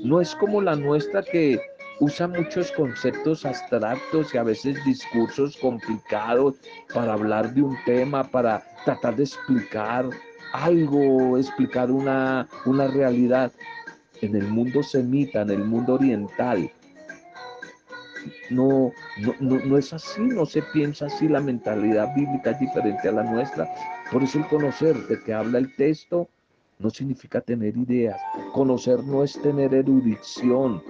no 0.04 0.20
es 0.20 0.34
como 0.34 0.60
la 0.64 0.76
nuestra 0.76 1.22
que 1.22 1.62
usa 2.00 2.28
muchos 2.28 2.72
conceptos 2.72 3.46
abstractos 3.46 4.34
y 4.34 4.38
a 4.38 4.44
veces 4.44 4.84
discursos 4.86 5.58
complicados 5.58 6.56
para 6.94 7.14
hablar 7.14 7.54
de 7.54 7.64
un 7.64 7.78
tema, 7.86 8.24
para 8.24 8.64
tratar 8.86 9.16
de 9.16 9.24
explicar 9.24 10.10
algo, 10.54 11.38
explicar 11.38 11.92
una, 11.92 12.48
una 12.66 12.88
realidad. 12.88 13.52
En 14.22 14.36
el 14.36 14.48
mundo 14.48 14.82
semita, 14.82 15.42
en 15.42 15.52
el 15.52 15.64
mundo 15.64 15.94
oriental, 15.94 16.72
no, 18.50 18.92
no, 19.20 19.34
no, 19.40 19.78
es 19.78 19.94
así, 19.94 20.22
no 20.22 20.46
se 20.46 20.62
piensa 20.74 21.06
así, 21.06 21.28
la 21.28 21.40
mentalidad 21.40 22.14
bíblica 22.16 22.52
es 22.52 22.60
diferente 22.60 23.10
a 23.10 23.12
la 23.12 23.24
nuestra. 23.24 23.68
Por 24.12 24.24
eso 24.24 24.40
el 24.40 24.48
conocer 24.48 24.96
de 25.08 25.22
que 25.22 25.34
habla 25.34 25.60
el 25.60 25.76
texto 25.76 26.28
no 26.80 26.90
significa 26.90 27.42
tener 27.42 27.78
ideas. 27.78 28.20
Conocer 28.54 29.04
no 29.04 29.24
es 29.24 29.40
tener 29.42 29.74
erudición. 29.74 30.82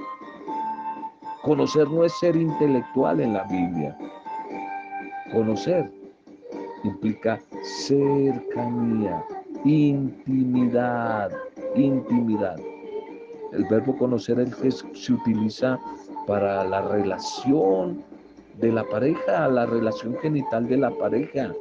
Conocer 1.43 1.87
no 1.89 2.03
es 2.03 2.13
ser 2.19 2.35
intelectual 2.35 3.21
en 3.21 3.33
la 3.33 3.43
Biblia. 3.43 3.97
Conocer 5.31 5.89
implica 6.83 7.39
cercanía, 7.87 9.23
intimidad, 9.63 11.31
intimidad. 11.75 12.57
El 13.53 13.65
verbo 13.65 13.97
conocer 13.97 14.39
el 14.39 14.53
que 14.55 14.71
se 14.71 15.13
utiliza 15.13 15.79
para 16.25 16.63
la 16.63 16.81
relación 16.81 18.03
de 18.59 18.71
la 18.71 18.83
pareja, 18.83 19.47
la 19.47 19.65
relación 19.65 20.17
genital 20.21 20.67
de 20.67 20.77
la 20.77 20.91
pareja. 20.91 21.53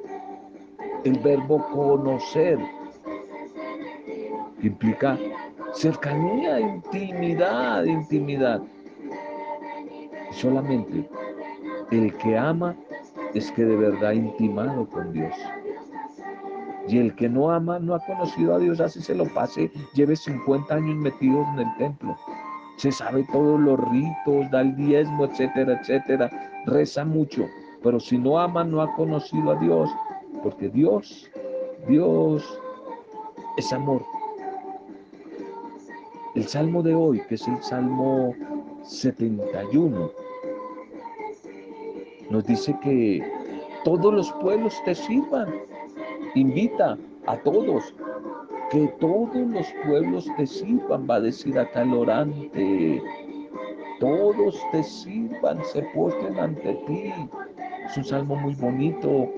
El 1.05 1.19
verbo 1.21 1.65
conocer 1.73 2.59
implica 4.63 5.17
cercanía, 5.75 6.59
intimidad, 6.61 7.85
intimidad. 7.85 8.61
Solamente 10.37 11.09
el 11.91 12.15
que 12.19 12.37
ama 12.37 12.77
es 13.33 13.51
que 13.53 13.65
de 13.65 13.75
verdad 13.75 14.13
intimado 14.13 14.87
con 14.87 15.13
Dios. 15.13 15.33
Y 16.89 16.99
el 16.99 17.15
que 17.17 17.29
no 17.29 17.51
ama 17.51 17.79
no 17.79 17.95
ha 17.95 18.01
conocido 18.01 18.55
a 18.55 18.59
Dios, 18.59 18.81
así 18.81 19.01
se 19.01 19.15
lo 19.15 19.25
pase, 19.33 19.71
lleve 19.95 20.15
50 20.15 20.75
años 20.75 20.97
metidos 20.97 21.47
en 21.55 21.61
el 21.61 21.77
templo. 21.79 22.17
Se 22.77 22.93
sabe 22.93 23.27
todos 23.33 23.59
los 23.59 23.81
ritos, 23.91 24.51
da 24.51 24.61
el 24.61 24.77
diezmo, 24.77 25.25
etcétera, 25.25 25.81
etcétera. 25.81 26.31
Reza 26.67 27.05
mucho, 27.05 27.47
pero 27.83 27.99
si 27.99 28.19
no 28.19 28.39
ama 28.39 28.63
no 28.63 28.83
ha 28.83 28.95
conocido 28.95 29.53
a 29.53 29.57
Dios, 29.57 29.91
porque 30.43 30.69
Dios, 30.69 31.31
Dios 31.89 32.61
es 33.57 33.73
amor. 33.73 34.05
El 36.35 36.47
salmo 36.47 36.83
de 36.83 36.95
hoy, 36.95 37.23
que 37.27 37.37
es 37.37 37.49
el 37.49 37.63
salmo 37.63 38.35
71, 38.85 40.26
nos 42.31 42.45
dice 42.45 42.77
que 42.83 43.23
todos 43.85 44.13
los 44.13 44.33
pueblos 44.33 44.75
te 44.85 44.95
sirvan. 44.95 45.55
Invita 46.35 46.99
a 47.27 47.37
todos, 47.39 47.95
que 48.71 48.89
todos 49.01 49.35
los 49.35 49.67
pueblos 49.85 50.29
te 50.37 50.47
sirvan, 50.47 51.07
va 51.09 51.17
a 51.17 51.21
decir 51.21 51.59
acá 51.59 51.83
el 51.83 51.95
orante. 51.95 53.03
Todos 54.01 54.61
te 54.73 54.83
sirvan, 54.83 55.65
se 55.65 55.83
postren 55.95 56.39
ante 56.39 56.75
ti. 56.87 57.13
Es 57.87 57.97
un 57.97 58.05
salmo 58.05 58.37
muy 58.37 58.55
bonito. 58.55 59.31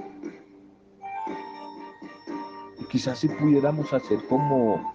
Y 2.80 2.84
quizás 2.90 3.18
si 3.18 3.28
pudiéramos 3.28 3.92
hacer 3.92 4.18
como 4.28 4.94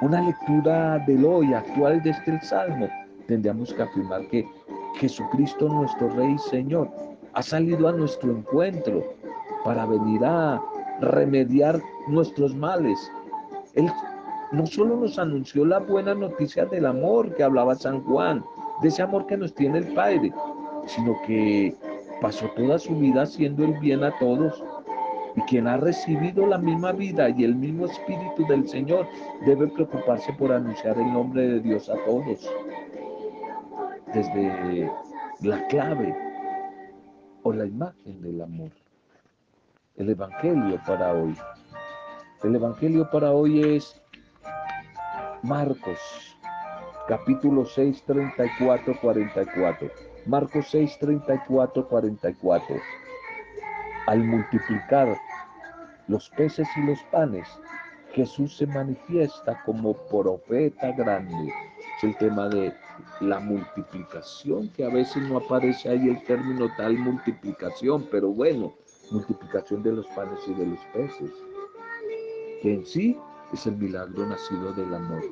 una 0.00 0.20
lectura 0.20 0.98
del 1.00 1.24
hoy 1.24 1.52
actual 1.52 2.02
de 2.02 2.10
este 2.10 2.40
salmo, 2.40 2.88
tendríamos 3.26 3.72
que 3.74 3.82
afirmar 3.82 4.26
que 4.28 4.48
Jesucristo 5.02 5.68
nuestro 5.68 6.10
Rey 6.10 6.34
y 6.34 6.38
Señor 6.38 6.88
ha 7.32 7.42
salido 7.42 7.88
a 7.88 7.92
nuestro 7.92 8.30
encuentro 8.30 9.02
para 9.64 9.84
venir 9.84 10.24
a 10.24 10.62
remediar 11.00 11.82
nuestros 12.06 12.54
males. 12.54 13.10
Él 13.74 13.90
no 14.52 14.64
solo 14.64 14.96
nos 14.96 15.18
anunció 15.18 15.64
la 15.64 15.80
buena 15.80 16.14
noticia 16.14 16.66
del 16.66 16.86
amor 16.86 17.34
que 17.34 17.42
hablaba 17.42 17.74
San 17.74 18.00
Juan, 18.04 18.44
de 18.80 18.88
ese 18.88 19.02
amor 19.02 19.26
que 19.26 19.36
nos 19.36 19.52
tiene 19.56 19.78
el 19.78 19.92
Padre, 19.92 20.32
sino 20.86 21.20
que 21.26 21.74
pasó 22.20 22.46
toda 22.54 22.78
su 22.78 22.94
vida 22.94 23.22
haciendo 23.22 23.64
el 23.64 23.72
bien 23.80 24.04
a 24.04 24.16
todos 24.20 24.62
y 25.34 25.40
quien 25.42 25.66
ha 25.66 25.78
recibido 25.78 26.46
la 26.46 26.58
misma 26.58 26.92
vida 26.92 27.28
y 27.28 27.42
el 27.42 27.56
mismo 27.56 27.86
espíritu 27.86 28.46
del 28.46 28.68
Señor 28.68 29.08
debe 29.44 29.66
preocuparse 29.66 30.32
por 30.34 30.52
anunciar 30.52 30.96
el 30.96 31.12
nombre 31.12 31.42
de 31.42 31.58
Dios 31.58 31.90
a 31.90 31.96
todos. 32.04 32.48
Desde 34.14 34.90
la 35.40 35.66
clave 35.68 36.14
o 37.42 37.52
la 37.52 37.66
imagen 37.66 38.20
del 38.20 38.42
amor. 38.42 38.70
El 39.96 40.10
Evangelio 40.10 40.80
para 40.86 41.12
hoy. 41.12 41.36
El 42.42 42.56
Evangelio 42.56 43.08
para 43.10 43.32
hoy 43.32 43.76
es 43.76 44.00
Marcos, 45.42 45.98
capítulo 47.08 47.64
6, 47.64 48.04
34, 48.04 49.00
44. 49.00 49.90
Marcos 50.26 50.66
6, 50.70 50.98
34, 51.00 51.88
44 51.88 52.76
al 54.06 54.24
multiplicar 54.24 55.16
los 56.08 56.28
peces 56.30 56.68
y 56.76 56.80
los 56.86 57.02
panes, 57.04 57.48
Jesús 58.12 58.56
se 58.56 58.66
manifiesta 58.66 59.62
como 59.64 59.94
profeta 59.94 60.92
grande. 60.92 61.52
El 62.02 62.16
tema 62.16 62.48
de 62.48 62.74
la 63.20 63.38
multiplicación, 63.38 64.68
que 64.70 64.84
a 64.84 64.88
veces 64.88 65.22
no 65.28 65.36
aparece 65.38 65.88
ahí 65.88 66.08
el 66.08 66.20
término 66.24 66.68
tal 66.76 66.98
multiplicación, 66.98 68.08
pero 68.10 68.28
bueno, 68.28 68.74
multiplicación 69.12 69.84
de 69.84 69.92
los 69.92 70.06
panes 70.08 70.40
y 70.48 70.54
de 70.54 70.66
los 70.66 70.80
peces, 70.92 71.30
que 72.60 72.74
en 72.74 72.84
sí 72.84 73.16
es 73.52 73.66
el 73.68 73.76
milagro 73.76 74.26
nacido 74.26 74.72
del 74.72 74.92
amor, 74.92 75.22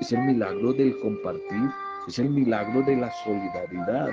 es 0.00 0.12
el 0.12 0.20
milagro 0.20 0.72
del 0.72 0.98
compartir, 1.00 1.70
es 2.08 2.18
el 2.18 2.30
milagro 2.30 2.80
de 2.82 2.96
la 2.96 3.12
solidaridad, 3.22 4.08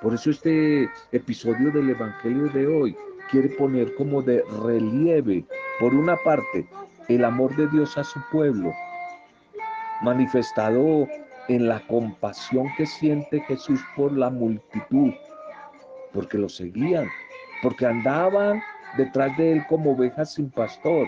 por 0.00 0.14
eso 0.14 0.30
este 0.30 0.88
episodio 1.10 1.72
del 1.72 1.90
Evangelio 1.90 2.48
de 2.50 2.66
hoy 2.68 2.96
quiere 3.30 3.48
poner 3.48 3.94
como 3.96 4.22
de 4.22 4.44
relieve, 4.62 5.44
por 5.80 5.92
una 5.92 6.16
parte, 6.24 6.68
el 7.08 7.24
amor 7.24 7.54
de 7.56 7.66
Dios 7.66 7.98
a 7.98 8.04
su 8.04 8.20
pueblo, 8.30 8.72
manifestado 10.02 11.06
en 11.48 11.68
la 11.68 11.80
compasión 11.86 12.68
que 12.76 12.86
siente 12.86 13.40
Jesús 13.40 13.80
por 13.96 14.12
la 14.12 14.30
multitud, 14.30 15.12
porque 16.12 16.38
lo 16.38 16.48
seguían, 16.48 17.08
porque 17.62 17.86
andaban 17.86 18.62
detrás 18.96 19.36
de 19.36 19.52
él 19.52 19.66
como 19.68 19.92
ovejas 19.92 20.34
sin 20.34 20.50
pastor. 20.50 21.06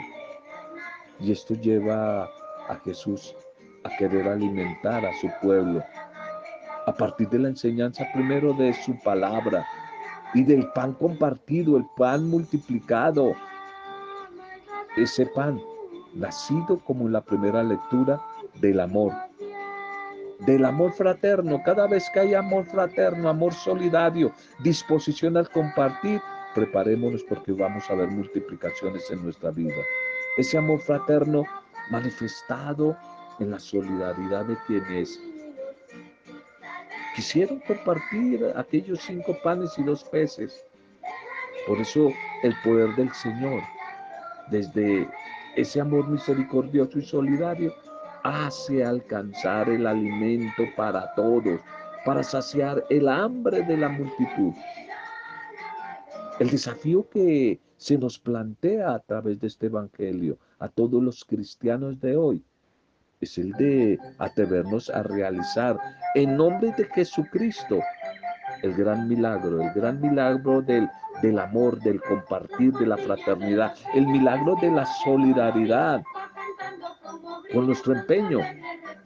Y 1.21 1.33
esto 1.33 1.55
lleva 1.55 2.25
a 2.25 2.77
Jesús 2.85 3.35
a 3.85 3.97
querer 3.97 4.29
alimentar 4.29 5.05
a 5.05 5.13
su 5.21 5.31
pueblo, 5.41 5.83
a 6.87 6.93
partir 6.93 7.29
de 7.29 7.39
la 7.39 7.49
enseñanza 7.49 8.05
primero 8.13 8.53
de 8.55 8.73
su 8.73 8.99
palabra 9.03 9.65
y 10.35 10.43
del 10.43 10.67
pan 10.73 10.95
compartido, 10.95 11.77
el 11.77 11.87
pan 11.97 12.29
multiplicado. 12.29 13.35
Ese 14.97 15.27
pan 15.27 15.61
nacido 16.15 16.79
como 16.81 17.07
en 17.07 17.13
la 17.13 17.21
primera 17.23 17.63
lectura 17.63 18.21
del 18.55 18.81
amor, 18.81 19.13
del 20.41 20.65
amor 20.65 20.93
fraterno. 20.93 21.63
Cada 21.65 21.87
vez 21.87 22.09
que 22.13 22.21
hay 22.21 22.35
amor 22.35 22.65
fraterno, 22.67 23.29
amor 23.29 23.55
solidario, 23.55 24.33
disposición 24.63 25.37
al 25.37 25.49
compartir, 25.51 26.21
preparémonos 26.55 27.23
porque 27.25 27.53
vamos 27.53 27.89
a 27.91 27.95
ver 27.95 28.09
multiplicaciones 28.09 29.11
en 29.11 29.23
nuestra 29.23 29.51
vida. 29.51 29.75
Ese 30.37 30.59
amor 30.59 30.81
fraterno 30.81 31.45
manifestado 31.91 32.97
en 33.39 33.51
la 33.51 33.59
solidaridad 33.59 34.45
de 34.47 34.57
quienes 34.67 35.21
quisieron 37.15 37.61
compartir 37.61 38.53
aquellos 38.57 39.01
cinco 39.01 39.37
panes 39.43 39.79
y 39.79 39.83
dos 39.83 40.05
peces. 40.05 40.65
Por 41.67 41.79
eso 41.79 42.11
el 42.43 42.55
poder 42.65 42.95
del 42.97 43.13
Señor, 43.13 43.63
desde 44.51 45.09
ese 45.57 45.81
amor 45.81 46.09
misericordioso 46.09 46.99
y 46.99 47.03
solidario, 47.03 47.75
hace 48.25 48.85
alcanzar 48.85 49.69
el 49.69 49.87
alimento 49.87 50.65
para 50.77 51.13
todos, 51.15 51.61
para 52.05 52.23
saciar 52.23 52.85
el 52.91 53.09
hambre 53.09 53.63
de 53.63 53.77
la 53.77 53.89
multitud. 53.89 54.53
El 56.39 56.51
desafío 56.51 57.09
que 57.09 57.61
se 57.77 57.99
nos 57.99 58.19
plantea 58.19 58.95
a 58.95 58.99
través 59.01 59.41
de 59.41 59.49
este 59.49 59.67
Evangelio 59.67 60.39
a 60.59 60.69
todos 60.69 61.03
los 61.03 61.25
cristianos 61.25 62.01
de 62.01 62.17
hoy 62.17 62.45
es 63.21 63.39
el 63.39 63.53
de 63.53 63.99
atrevernos 64.19 64.91
a 64.91 65.03
realizar 65.03 65.79
en 66.15 66.37
nombre 66.37 66.73
de 66.77 66.85
Jesucristo 66.87 67.81
el 68.63 68.75
gran 68.75 69.09
milagro, 69.09 69.61
el 69.61 69.73
gran 69.73 70.01
milagro 70.01 70.63
del, 70.63 70.89
del 71.23 71.39
amor, 71.39 71.79
del 71.81 72.01
compartir, 72.01 72.73
de 72.75 72.87
la 72.87 72.97
fraternidad, 72.97 73.75
el 73.95 74.07
milagro 74.07 74.57
de 74.61 74.71
la 74.71 74.87
solidaridad, 75.05 76.03
con 77.53 77.67
nuestro 77.67 77.95
empeño, 77.95 78.41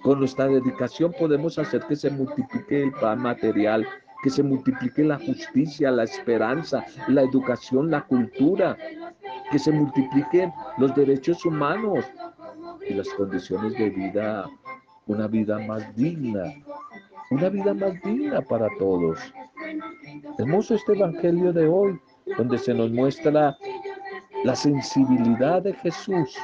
Con 0.03 0.21
nuestra 0.21 0.47
dedicación 0.47 1.13
podemos 1.19 1.59
hacer 1.59 1.83
que 1.89 1.97
se 1.97 2.11
multiplique 2.11 2.85
el 2.85 2.93
pan 2.93 3.21
material, 3.23 3.85
que 4.23 4.31
se 4.31 4.43
multiplique 4.43 5.03
la 5.03 5.19
justicia, 5.19 5.91
la 5.91 6.05
esperanza, 6.05 6.85
la 7.09 7.23
educación, 7.23 7.91
la 7.91 8.03
cultura, 8.03 8.77
que 9.51 9.59
se 9.59 9.73
multipliquen 9.73 10.53
los 10.79 10.95
derechos 10.95 11.45
humanos 11.45 12.05
y 12.89 12.95
las 12.95 13.09
condiciones 13.15 13.73
de 13.75 13.91
vida, 13.91 14.49
una 15.07 15.27
vida 15.27 15.59
más 15.67 15.83
digna, 15.97 16.45
una 17.31 17.49
vida 17.49 17.75
más 17.75 18.01
digna 18.03 18.41
para 18.43 18.69
todos. 18.79 19.19
Hermoso 20.39 20.77
este 20.77 20.93
Evangelio 20.93 21.53
de 21.53 21.67
hoy, 21.67 21.99
donde 22.39 22.59
se 22.59 22.75
nos 22.75 22.93
muestra 22.93 23.57
la 24.45 24.55
sensibilidad 24.55 25.63
de 25.63 25.73
Jesús 25.75 26.37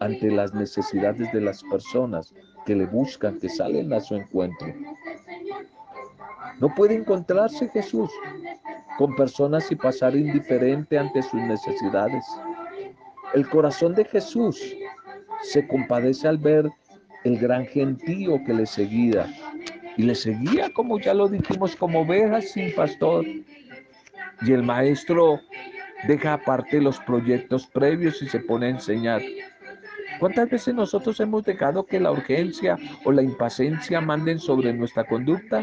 ante 0.00 0.30
las 0.30 0.54
necesidades 0.54 1.30
de 1.32 1.40
las 1.40 1.62
personas 1.64 2.34
que 2.66 2.76
le 2.76 2.86
buscan, 2.86 3.38
que 3.38 3.48
salen 3.48 3.92
a 3.92 4.00
su 4.00 4.14
encuentro. 4.14 4.72
No 6.60 6.74
puede 6.74 6.94
encontrarse 6.94 7.68
Jesús 7.68 8.10
con 8.98 9.14
personas 9.14 9.70
y 9.70 9.76
pasar 9.76 10.16
indiferente 10.16 10.98
ante 10.98 11.22
sus 11.22 11.40
necesidades. 11.40 12.24
El 13.34 13.48
corazón 13.48 13.94
de 13.94 14.04
Jesús 14.04 14.60
se 15.42 15.66
compadece 15.68 16.26
al 16.26 16.38
ver 16.38 16.68
el 17.24 17.38
gran 17.38 17.66
gentío 17.66 18.42
que 18.44 18.54
le 18.54 18.66
seguía. 18.66 19.26
Y 19.96 20.02
le 20.02 20.14
seguía, 20.14 20.70
como 20.72 20.98
ya 20.98 21.14
lo 21.14 21.28
dijimos, 21.28 21.74
como 21.74 22.00
ovejas 22.00 22.50
sin 22.50 22.74
pastor. 22.74 23.24
Y 23.26 24.52
el 24.52 24.62
maestro 24.62 25.40
deja 26.06 26.34
aparte 26.34 26.80
los 26.80 26.98
proyectos 27.00 27.66
previos 27.66 28.22
y 28.22 28.28
se 28.28 28.40
pone 28.40 28.66
a 28.66 28.70
enseñar. 28.70 29.22
¿Cuántas 30.18 30.50
veces 30.50 30.74
nosotros 30.74 31.20
hemos 31.20 31.44
dejado 31.44 31.86
que 31.86 32.00
la 32.00 32.10
urgencia 32.10 32.76
o 33.04 33.12
la 33.12 33.22
impaciencia 33.22 34.00
manden 34.00 34.38
sobre 34.38 34.72
nuestra 34.72 35.04
conducta? 35.04 35.62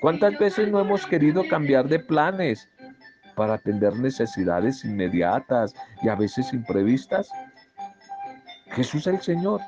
¿Cuántas 0.00 0.38
veces 0.38 0.68
no 0.68 0.80
hemos 0.80 1.06
querido 1.06 1.46
cambiar 1.48 1.88
de 1.88 1.98
planes 1.98 2.68
para 3.34 3.54
atender 3.54 3.96
necesidades 3.96 4.84
inmediatas 4.84 5.74
y 6.02 6.08
a 6.08 6.14
veces 6.14 6.52
imprevistas? 6.52 7.28
Jesús 8.72 9.06
el 9.06 9.20
Señor 9.20 9.60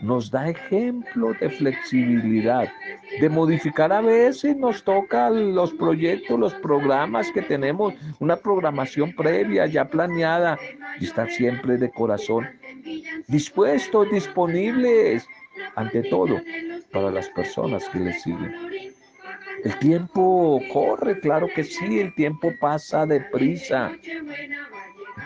nos 0.00 0.30
da 0.30 0.48
ejemplo 0.48 1.32
de 1.40 1.50
flexibilidad, 1.50 2.68
de 3.20 3.28
modificar 3.28 3.92
a 3.92 4.00
veces 4.00 4.56
nos 4.56 4.84
toca 4.84 5.30
los 5.30 5.72
proyectos, 5.74 6.38
los 6.38 6.54
programas 6.54 7.30
que 7.32 7.42
tenemos, 7.42 7.94
una 8.20 8.36
programación 8.36 9.12
previa 9.14 9.66
ya 9.66 9.88
planeada 9.88 10.58
y 11.00 11.06
estar 11.06 11.30
siempre 11.30 11.78
de 11.78 11.90
corazón 11.90 12.46
dispuestos, 13.28 14.10
disponibles, 14.10 15.26
ante 15.76 16.02
todo, 16.04 16.40
para 16.92 17.10
las 17.10 17.28
personas 17.30 17.88
que 17.88 17.98
le 17.98 18.12
siguen. 18.14 18.54
El 19.64 19.78
tiempo 19.80 20.60
corre, 20.72 21.18
claro 21.20 21.48
que 21.54 21.64
sí, 21.64 22.00
el 22.00 22.14
tiempo 22.14 22.52
pasa 22.60 23.06
deprisa. 23.06 23.92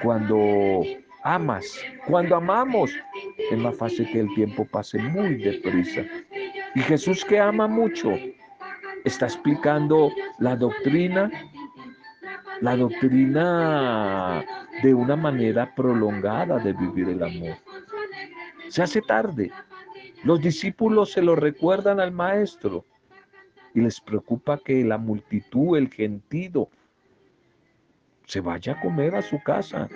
Cuando 0.03 0.83
amas, 1.22 1.79
cuando 2.07 2.37
amamos, 2.37 2.90
es 3.51 3.59
más 3.59 3.77
fácil 3.77 4.11
que 4.11 4.20
el 4.20 4.35
tiempo 4.35 4.64
pase 4.64 4.98
muy 4.98 5.37
deprisa. 5.37 6.03
Y 6.75 6.81
Jesús 6.81 7.25
que 7.25 7.38
ama 7.38 7.66
mucho, 7.68 8.16
está 9.05 9.27
explicando 9.27 10.11
la 10.38 10.57
doctrina, 10.57 11.31
la 12.62 12.77
doctrina 12.77 14.44
de 14.85 14.94
una 14.94 15.16
manera 15.16 15.75
prolongada 15.75 16.61
de 16.61 16.72
vivir 16.72 17.09
el 17.09 17.20
amor. 17.20 17.57
Se 18.68 18.83
hace 18.83 19.03
tarde. 19.03 19.51
Los 20.22 20.40
discípulos 20.40 21.11
se 21.11 21.22
lo 21.22 21.35
recuerdan 21.35 21.98
al 21.98 22.12
maestro 22.12 22.85
y 23.75 23.81
les 23.81 24.01
preocupa 24.01 24.61
que 24.64 24.85
la 24.85 24.96
multitud, 24.96 25.77
el 25.77 25.92
gentío, 25.92 26.68
se 28.27 28.40
vaya 28.40 28.75
a 28.75 28.81
comer 28.81 29.16
a 29.16 29.22
su 29.22 29.42
casa. 29.42 29.88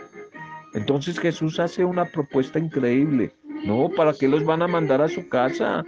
Entonces 0.74 1.20
Jesús 1.20 1.60
hace 1.60 1.84
una 1.84 2.06
propuesta 2.06 2.58
increíble. 2.58 3.32
No, 3.64 3.90
¿para 3.90 4.12
qué 4.12 4.26
los 4.26 4.44
van 4.44 4.62
a 4.62 4.66
mandar 4.66 5.00
a 5.02 5.08
su 5.08 5.28
casa? 5.28 5.84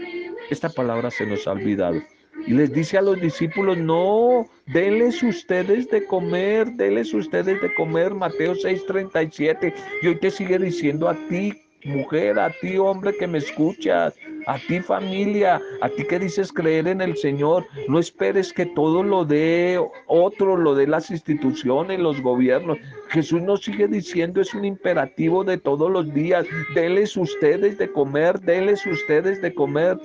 Esta 0.49 0.69
palabra 0.69 1.11
se 1.11 1.27
nos 1.27 1.45
ha 1.49 1.53
olvidado. 1.53 2.01
Y 2.47 2.53
les 2.53 2.73
dice 2.73 2.99
a 2.99 3.03
los 3.03 3.21
discípulos, 3.21 3.77
no, 3.77 4.47
denles 4.67 5.23
ustedes 5.23 5.91
de 5.91 6.05
comer, 6.07 6.73
denles 6.73 7.13
ustedes 7.13 7.61
de 7.61 7.75
comer, 7.75 8.15
Mateo 8.15 8.55
6:37. 8.55 9.75
Y 10.03 10.09
hoy 10.09 10.17
te 10.17 10.31
sigue 10.31 10.59
diciendo 10.59 11.09
a 11.09 11.15
ti, 11.29 11.53
mujer, 11.85 12.39
a 12.39 12.51
ti, 12.61 12.77
hombre 12.79 13.17
que 13.17 13.27
me 13.27 13.39
escuchas, 13.39 14.15
a 14.47 14.59
ti, 14.59 14.81
familia, 14.81 15.61
a 15.81 15.89
ti 15.89 16.05
que 16.05 16.19
dices 16.19 16.53
creer 16.53 16.89
en 16.89 17.01
el 17.01 17.17
Señor. 17.17 17.67
No 17.89 17.99
esperes 17.99 18.53
que 18.53 18.67
todo 18.67 19.03
lo 19.03 19.25
dé 19.25 19.79
otro, 20.07 20.57
lo 20.57 20.75
dé 20.75 20.87
las 20.87 21.11
instituciones, 21.11 21.99
los 21.99 22.21
gobiernos. 22.21 22.79
Jesús 23.09 23.43
nos 23.43 23.63
sigue 23.63 23.89
diciendo, 23.89 24.41
es 24.41 24.55
un 24.55 24.65
imperativo 24.65 25.45
de 25.45 25.59
todos 25.59 25.91
los 25.91 26.13
días. 26.15 26.47
Denles 26.75 27.17
ustedes 27.17 27.79
de 27.79 27.91
comer, 27.93 28.41
denles 28.41 28.87
ustedes 28.87 29.41
de 29.43 29.55
comer. 29.55 29.99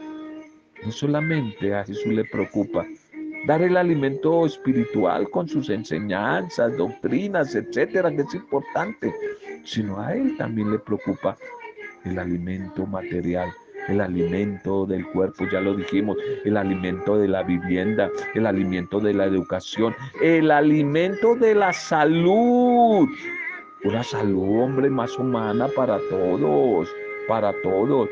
No 0.86 0.92
solamente 0.92 1.74
a 1.74 1.86
Jesús 1.86 2.14
le 2.14 2.26
preocupa 2.26 2.86
dar 3.48 3.62
el 3.62 3.78
alimento 3.78 4.46
espiritual 4.46 5.30
con 5.30 5.48
sus 5.48 5.70
enseñanzas, 5.70 6.78
doctrinas, 6.78 7.56
etcétera, 7.56 8.12
que 8.12 8.22
es 8.22 8.34
importante, 8.34 9.14
sino 9.64 10.00
a 10.00 10.14
Él 10.14 10.36
también 10.38 10.72
le 10.72 10.80
preocupa 10.80 11.38
el 12.04 12.20
alimento 12.20 12.86
material, 12.86 13.50
el 13.88 14.02
alimento 14.02 14.86
del 14.86 15.06
cuerpo, 15.08 15.46
ya 15.52 15.62
lo 15.62 15.76
dijimos, 15.76 16.18
el 16.44 16.58
alimento 16.58 17.18
de 17.18 17.28
la 17.28 17.44
vivienda, 17.44 18.10
el 18.34 18.46
alimento 18.46 19.00
de 19.00 19.14
la 19.14 19.26
educación, 19.26 19.96
el 20.22 20.52
alimento 20.52 21.36
de 21.36 21.56
la 21.56 21.72
salud. 21.72 23.08
Una 23.86 24.04
salud, 24.04 24.64
hombre, 24.64 24.90
más 24.90 25.18
humana 25.18 25.68
para 25.76 25.98
todos, 26.10 26.90
para 27.28 27.54
todos 27.62 28.10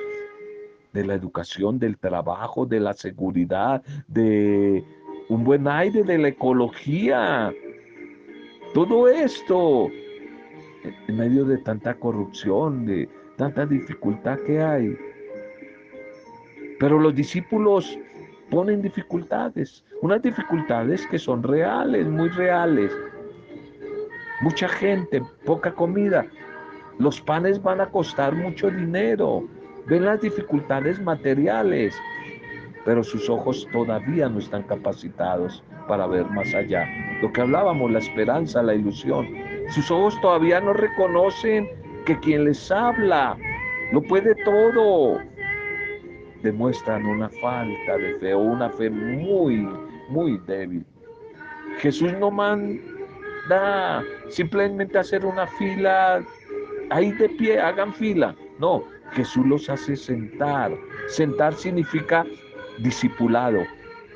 de 0.94 1.06
la 1.06 1.14
educación, 1.14 1.80
del 1.80 1.98
trabajo, 1.98 2.66
de 2.66 2.80
la 2.80 2.94
seguridad, 2.94 3.82
de 4.08 4.84
un 5.30 5.44
buen 5.44 5.68
aire, 5.68 6.04
de 6.04 6.18
la 6.18 6.28
ecología. 6.30 7.54
Todo 8.74 9.08
esto 9.08 9.90
en 11.08 11.18
medio 11.18 11.46
de 11.46 11.58
tanta 11.60 11.94
corrupción, 11.94 12.86
de 12.86 13.08
tanta 13.38 13.66
dificultad 13.66 14.40
que 14.46 14.62
hay. 14.62 14.98
Pero 16.80 17.00
los 17.00 17.14
discípulos 17.16 17.98
ponen 18.50 18.82
dificultades, 18.82 19.84
unas 20.02 20.22
dificultades 20.22 21.06
que 21.08 21.20
son 21.20 21.44
reales, 21.44 22.08
muy 22.08 22.30
reales. 22.30 22.92
Mucha 24.42 24.68
gente, 24.68 25.22
poca 25.46 25.72
comida. 25.74 26.26
Los 26.98 27.22
panes 27.22 27.62
van 27.62 27.82
a 27.82 27.90
costar 27.90 28.36
mucho 28.36 28.70
dinero 28.70 29.48
ven 29.92 30.06
las 30.06 30.22
dificultades 30.22 31.02
materiales, 31.02 31.94
pero 32.86 33.04
sus 33.04 33.30
ojos 33.30 33.68
todavía 33.74 34.30
no 34.30 34.40
están 34.40 34.64
capacitados 34.64 35.62
para 35.86 36.08
ver 36.08 36.26
más 36.28 36.56
allá. 36.56 36.88
Lo 37.22 37.30
que 37.34 37.42
hablábamos, 37.42 37.92
la 37.92 38.00
esperanza, 38.00 38.64
la 38.64 38.74
ilusión. 38.74 39.28
Sus 39.72 39.92
ojos 39.92 40.18
todavía 40.22 40.62
no 40.62 40.72
reconocen 40.72 41.70
que 42.06 42.18
quien 42.22 42.46
les 42.46 42.72
habla 42.72 43.36
lo 43.92 44.02
puede 44.04 44.34
todo. 44.46 45.20
Demuestran 46.42 47.06
una 47.06 47.28
falta 47.28 47.98
de 47.98 48.18
fe 48.20 48.34
o 48.34 48.40
una 48.40 48.70
fe 48.70 48.90
muy, 48.90 49.68
muy 50.08 50.38
débil. 50.48 50.86
Jesús 51.80 52.14
no 52.18 52.32
manda 52.32 54.04
simplemente 54.30 54.98
hacer 54.98 55.26
una 55.26 55.48
fila 55.48 56.24
ahí 56.92 57.12
de 57.12 57.28
pie, 57.28 57.60
hagan 57.60 57.94
fila. 57.94 58.34
No, 58.58 58.86
Jesús 59.14 59.46
los 59.46 59.70
hace 59.70 59.96
sentar. 59.96 60.72
Sentar 61.08 61.54
significa 61.54 62.26
discipulado. 62.80 63.62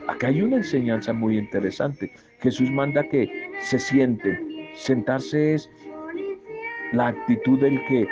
Acá 0.07 0.27
hay 0.27 0.41
una 0.41 0.57
enseñanza 0.57 1.13
muy 1.13 1.37
interesante. 1.37 2.11
Jesús 2.39 2.69
manda 2.71 3.03
que 3.03 3.51
se 3.61 3.79
sienten. 3.79 4.69
Sentarse 4.75 5.55
es 5.55 5.69
la 6.91 7.07
actitud 7.07 7.59
del 7.59 7.83
que 7.87 8.07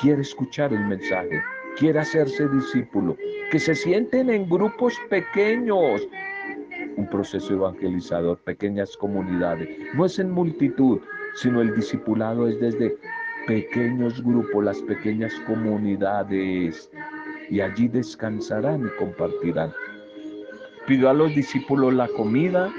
quiere 0.00 0.22
escuchar 0.22 0.72
el 0.72 0.84
mensaje, 0.86 1.42
quiere 1.76 1.98
hacerse 1.98 2.48
discípulo, 2.48 3.16
que 3.50 3.58
se 3.58 3.74
sienten 3.74 4.30
en 4.30 4.48
grupos 4.48 4.94
pequeños. 5.08 6.06
Un 6.96 7.08
proceso 7.10 7.54
evangelizador, 7.54 8.38
pequeñas 8.38 8.96
comunidades. 8.96 9.68
No 9.94 10.04
es 10.04 10.18
en 10.18 10.30
multitud, 10.30 11.00
sino 11.34 11.60
el 11.60 11.74
discipulado 11.74 12.48
es 12.48 12.60
desde 12.60 12.96
pequeños 13.48 14.22
grupos, 14.22 14.62
las 14.62 14.82
pequeñas 14.82 15.32
comunidades, 15.46 16.90
y 17.48 17.60
allí 17.62 17.88
descansarán 17.88 18.86
y 18.86 18.98
compartirán. 18.98 19.72
Pidió 20.86 21.08
a 21.08 21.14
los 21.14 21.34
discípulos 21.34 21.94
la 21.94 22.08
comida, 22.08 22.70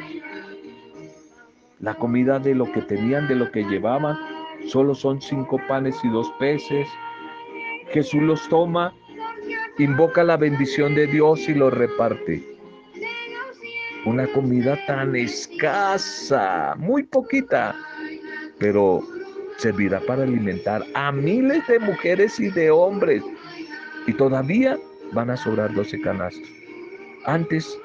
la 1.80 1.96
comida 1.96 2.38
de 2.38 2.54
lo 2.54 2.72
que 2.72 2.84
tenían, 2.84 3.28
de 3.28 3.36
lo 3.36 3.52
que 3.52 3.64
llevaban. 3.64 4.16
Solo 4.68 4.94
son 4.94 5.20
cinco 5.22 5.60
panes 5.68 5.96
y 6.04 6.10
dos 6.10 6.32
peces. 6.40 6.88
Jesús 7.92 8.22
los 8.22 8.48
toma 8.48 8.94
invoca 9.80 10.24
la 10.24 10.38
bendición 10.38 10.94
de 10.94 11.08
Dios 11.08 11.48
y 11.48 11.54
lo 11.56 11.70
reparte. 11.70 12.44
Una 14.06 14.28
comida 14.28 14.78
tan 14.86 15.16
escasa, 15.16 16.76
muy 16.78 17.04
poquita, 17.04 17.76
pero 18.60 19.02
servirá 19.60 20.00
para 20.02 20.24
alimentar 20.24 20.84
a 20.94 21.12
miles 21.12 21.66
de 21.68 21.80
mujeres 21.80 22.40
y 22.40 22.50
de 22.50 22.72
hombres. 22.72 23.24
Y 24.08 24.14
todavía 24.14 24.78
van 25.14 25.30
a 25.30 25.38
sobrar 25.38 25.74
12 25.74 26.02
canastos. 26.02 26.50
Antes, 27.26 27.78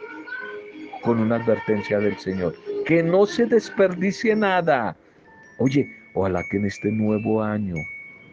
con 1.02 1.18
una 1.18 1.36
advertencia 1.36 1.98
del 1.98 2.16
Señor, 2.18 2.54
que 2.86 3.02
no 3.02 3.26
se 3.26 3.46
desperdicie 3.46 4.34
nada. 4.36 4.96
Oye, 5.58 5.88
ojalá 6.14 6.42
que 6.50 6.56
en 6.56 6.66
este 6.66 6.90
nuevo 6.90 7.42
año 7.42 7.74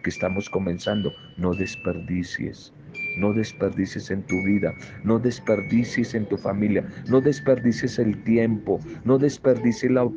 que 0.04 0.10
estamos 0.10 0.50
comenzando, 0.50 1.12
no 1.38 1.54
desperdicies. 1.54 2.74
No 3.18 3.34
desperdicies 3.34 4.10
en 4.10 4.24
tu 4.24 4.36
vida, 4.44 4.74
no 5.04 5.20
desperdicies 5.20 6.14
en 6.14 6.26
tu 6.26 6.38
familia, 6.38 6.86
no 7.10 7.20
desperdicies 7.20 8.00
el 8.00 8.22
tiempo, 8.24 8.80
no 9.04 9.18
desperdicies 9.18 9.92
la, 9.92 10.10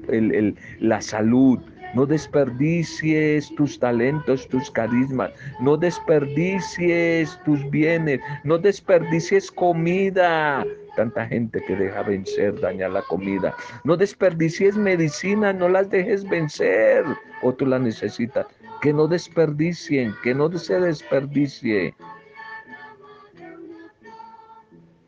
la 0.78 1.00
salud, 1.00 1.58
no 1.94 2.06
desperdicies 2.06 3.54
tus 3.54 3.78
talentos, 3.78 4.48
tus 4.48 4.70
carismas. 4.70 5.30
No 5.60 5.76
desperdicies 5.76 7.38
tus 7.44 7.70
bienes. 7.70 8.20
No 8.42 8.58
desperdicies 8.58 9.50
comida. 9.50 10.64
Tanta 10.96 11.26
gente 11.26 11.62
que 11.66 11.76
deja 11.76 12.02
vencer, 12.02 12.60
daña 12.60 12.88
la 12.88 13.02
comida. 13.02 13.54
No 13.84 13.96
desperdicies 13.96 14.76
medicina, 14.76 15.52
no 15.52 15.68
las 15.68 15.88
dejes 15.88 16.28
vencer. 16.28 17.04
O 17.42 17.52
tú 17.52 17.66
la 17.66 17.78
necesitas. 17.78 18.46
Que 18.80 18.92
no 18.92 19.06
desperdicien, 19.06 20.14
que 20.22 20.34
no 20.34 20.50
se 20.58 20.80
desperdicie. 20.80 21.94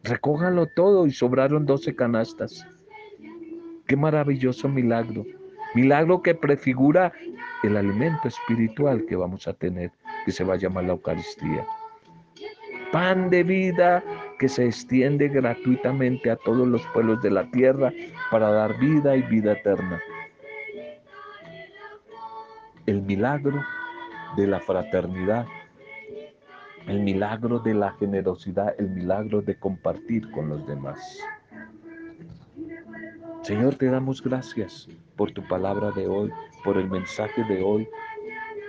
Recójanlo 0.05 0.67
todo 0.67 1.07
y 1.07 1.11
sobraron 1.11 1.67
12 1.67 1.97
canastas. 1.97 2.65
Qué 3.87 3.97
maravilloso 3.97 4.69
milagro. 4.69 5.25
Milagro 5.75 6.23
que 6.23 6.35
prefigura 6.35 7.13
el 7.63 7.77
alimento 7.77 8.29
espiritual 8.29 9.05
que 9.07 9.17
vamos 9.17 9.47
a 9.49 9.53
tener, 9.53 9.91
que 10.25 10.33
se 10.33 10.45
va 10.45 10.55
a 10.55 10.59
llamar 10.59 10.85
la 10.85 10.93
Eucaristía. 10.93 11.67
Pan 12.93 13.31
de 13.31 13.43
vida 13.43 14.03
que 14.39 14.49
se 14.49 14.67
extiende 14.67 15.29
gratuitamente 15.29 16.31
a 16.31 16.37
todos 16.37 16.67
los 16.67 16.87
pueblos 16.89 17.21
de 17.23 17.31
la 17.31 17.51
tierra 17.51 17.93
para 18.31 18.51
dar 18.51 18.79
vida 18.79 19.17
y 19.17 19.23
vida 19.23 19.53
eterna. 19.53 20.01
El 22.87 23.03
milagro 23.03 23.61
de 24.37 24.47
la 24.47 24.61
fraternidad, 24.61 25.47
el 26.87 27.01
milagro 27.01 27.59
de 27.59 27.75
la 27.75 27.93
generosidad, 27.93 28.75
el 28.79 28.91
milagro 28.91 29.43
de 29.43 29.59
compartir 29.59 30.31
con 30.31 30.49
los 30.49 30.67
demás. 30.67 31.01
Señor, 33.47 33.77
te 33.77 33.87
damos 33.87 34.21
gracias 34.21 34.89
por 35.15 35.31
tu 35.31 35.41
palabra 35.47 35.93
de 35.93 36.09
hoy, 36.09 36.33
por 36.65 36.77
el 36.77 36.91
mensaje 36.91 37.45
de 37.45 37.63
hoy. 37.63 37.87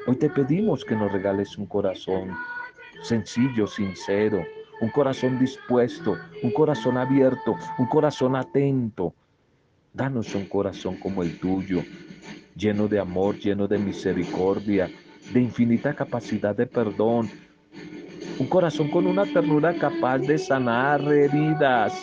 Hoy 0.05 0.15
te 0.17 0.29
pedimos 0.29 0.85
que 0.85 0.95
nos 0.95 1.11
regales 1.11 1.57
un 1.57 1.65
corazón 1.65 2.29
sencillo, 3.01 3.65
sincero, 3.65 4.45
un 4.79 4.89
corazón 4.89 5.39
dispuesto, 5.39 6.15
un 6.43 6.51
corazón 6.51 6.95
abierto, 6.95 7.55
un 7.79 7.87
corazón 7.87 8.35
atento. 8.35 9.15
Danos 9.93 10.35
un 10.35 10.45
corazón 10.45 10.97
como 10.97 11.23
el 11.23 11.39
tuyo, 11.39 11.81
lleno 12.55 12.87
de 12.87 12.99
amor, 12.99 13.35
lleno 13.39 13.67
de 13.67 13.79
misericordia, 13.79 14.91
de 15.33 15.41
infinita 15.41 15.95
capacidad 15.95 16.55
de 16.55 16.67
perdón. 16.67 17.31
Un 18.37 18.45
corazón 18.45 18.91
con 18.91 19.07
una 19.07 19.25
ternura 19.25 19.73
capaz 19.73 20.19
de 20.19 20.37
sanar 20.37 21.01
heridas 21.01 21.99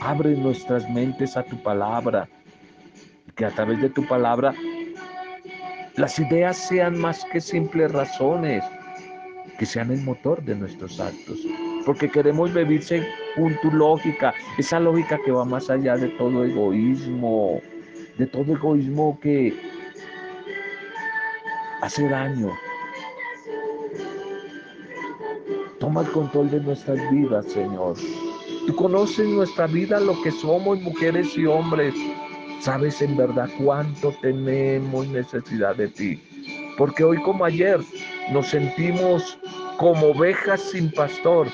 Abre 0.00 0.30
nuestras 0.30 0.88
mentes 0.88 1.36
a 1.36 1.42
tu 1.42 1.62
palabra, 1.62 2.28
que 3.36 3.44
a 3.44 3.50
través 3.50 3.80
de 3.80 3.90
tu 3.90 4.06
palabra 4.06 4.54
las 5.96 6.18
ideas 6.18 6.56
sean 6.56 6.98
más 6.98 7.24
que 7.26 7.40
simples 7.40 7.92
razones, 7.92 8.64
que 9.58 9.66
sean 9.66 9.90
el 9.90 10.02
motor 10.02 10.42
de 10.42 10.54
nuestros 10.54 10.98
actos, 11.00 11.38
porque 11.84 12.08
queremos 12.08 12.54
vivir 12.54 12.82
según 12.82 13.54
tu 13.60 13.70
lógica, 13.70 14.32
esa 14.56 14.80
lógica 14.80 15.18
que 15.24 15.32
va 15.32 15.44
más 15.44 15.68
allá 15.68 15.96
de 15.96 16.08
todo 16.08 16.44
egoísmo, 16.44 17.60
de 18.16 18.26
todo 18.26 18.54
egoísmo 18.54 19.18
que 19.20 19.54
hace 21.82 22.08
daño. 22.08 22.52
Toma 25.78 26.02
el 26.02 26.10
control 26.12 26.50
de 26.50 26.60
nuestras 26.60 27.10
vidas, 27.10 27.46
Señor. 27.46 27.96
Tú 28.66 28.74
conoces 28.76 29.26
nuestra 29.26 29.66
vida, 29.66 30.00
lo 30.00 30.20
que 30.22 30.30
somos, 30.30 30.80
mujeres 30.80 31.36
y 31.36 31.46
hombres. 31.46 31.94
Sabes 32.60 33.00
en 33.00 33.16
verdad 33.16 33.48
cuánto 33.62 34.14
tenemos 34.20 35.06
necesidad 35.08 35.76
de 35.76 35.88
ti. 35.88 36.22
Porque 36.76 37.04
hoy 37.04 37.20
como 37.22 37.44
ayer 37.44 37.80
nos 38.32 38.48
sentimos 38.48 39.38
como 39.78 40.08
ovejas 40.08 40.60
sin 40.60 40.90
pastor. 40.92 41.48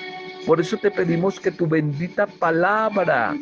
Por 0.47 0.61
eso 0.61 0.77
te 0.77 0.90
pedimos 0.90 1.38
que 1.40 1.51
tu 1.51 1.66
bendita 1.66 2.27
palabra 2.27 3.35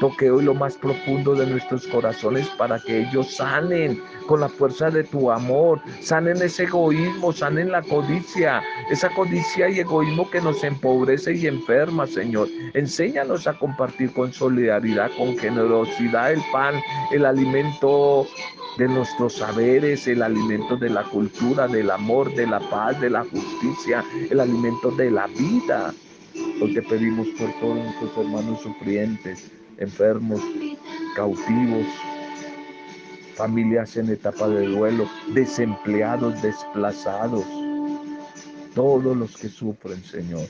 toque 0.00 0.30
hoy 0.30 0.44
lo 0.44 0.54
más 0.54 0.76
profundo 0.76 1.34
de 1.34 1.46
nuestros 1.46 1.86
corazones 1.86 2.48
para 2.58 2.80
que 2.80 3.02
ellos 3.02 3.36
sanen 3.36 4.02
con 4.26 4.40
la 4.40 4.48
fuerza 4.48 4.90
de 4.90 5.04
tu 5.04 5.30
amor, 5.30 5.80
sanen 6.00 6.40
ese 6.40 6.64
egoísmo, 6.64 7.32
sanen 7.32 7.70
la 7.70 7.82
codicia, 7.82 8.62
esa 8.90 9.10
codicia 9.10 9.68
y 9.68 9.80
egoísmo 9.80 10.28
que 10.30 10.40
nos 10.40 10.64
empobrece 10.64 11.34
y 11.34 11.46
enferma, 11.46 12.06
Señor. 12.06 12.48
Enséñanos 12.74 13.46
a 13.46 13.58
compartir 13.58 14.12
con 14.12 14.32
solidaridad, 14.32 15.10
con 15.18 15.36
generosidad 15.36 16.32
el 16.32 16.42
pan, 16.50 16.74
el 17.12 17.26
alimento 17.26 18.26
de 18.78 18.88
nuestros 18.88 19.34
saberes, 19.34 20.06
el 20.08 20.22
alimento 20.22 20.76
de 20.76 20.88
la 20.88 21.04
cultura, 21.04 21.68
del 21.68 21.90
amor, 21.90 22.34
de 22.34 22.46
la 22.46 22.60
paz, 22.70 22.98
de 23.00 23.10
la 23.10 23.24
justicia, 23.24 24.02
el 24.30 24.40
alimento 24.40 24.90
de 24.92 25.10
la 25.10 25.26
vida. 25.26 25.92
Hoy 26.62 26.72
te 26.72 26.82
pedimos 26.82 27.26
por 27.38 27.52
todos 27.60 27.76
nuestros 27.76 28.16
hermanos 28.16 28.60
sufrientes, 28.62 29.50
enfermos, 29.80 30.40
cautivos, 31.16 31.86
familias 33.34 33.96
en 33.96 34.10
etapa 34.10 34.48
de 34.48 34.66
duelo, 34.66 35.08
desempleados, 35.34 36.40
desplazados, 36.42 37.44
todos 38.74 39.16
los 39.16 39.36
que 39.36 39.48
sufren, 39.48 40.04
Señor, 40.04 40.46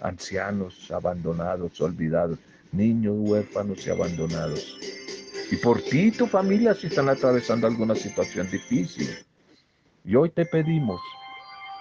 ancianos 0.00 0.90
abandonados, 0.90 1.80
olvidados, 1.80 2.38
niños 2.72 3.14
huérfanos 3.18 3.86
y 3.86 3.90
abandonados. 3.90 4.78
Y 5.50 5.56
por 5.56 5.80
ti 5.82 6.06
y 6.06 6.10
tu 6.10 6.26
familia 6.26 6.74
si 6.74 6.86
están 6.86 7.08
atravesando 7.08 7.66
alguna 7.66 7.94
situación 7.94 8.50
difícil. 8.50 9.08
Y 10.04 10.16
hoy 10.16 10.30
te 10.30 10.46
pedimos, 10.46 11.00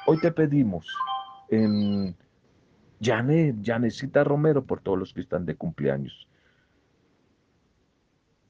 hoy 0.05 0.19
te 0.19 0.31
pedimos 0.31 0.85
en 1.49 2.15
Janet, 3.01 3.55
Janecita 3.63 4.23
Romero, 4.23 4.63
por 4.63 4.81
todos 4.81 4.99
los 4.99 5.13
que 5.13 5.21
están 5.21 5.45
de 5.45 5.55
cumpleaños. 5.55 6.27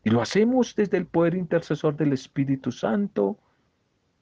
Y 0.03 0.09
lo 0.09 0.21
hacemos 0.21 0.75
desde 0.75 0.97
el 0.97 1.05
poder 1.05 1.35
intercesor 1.35 1.95
del 1.95 2.11
Espíritu 2.11 2.71
Santo, 2.71 3.37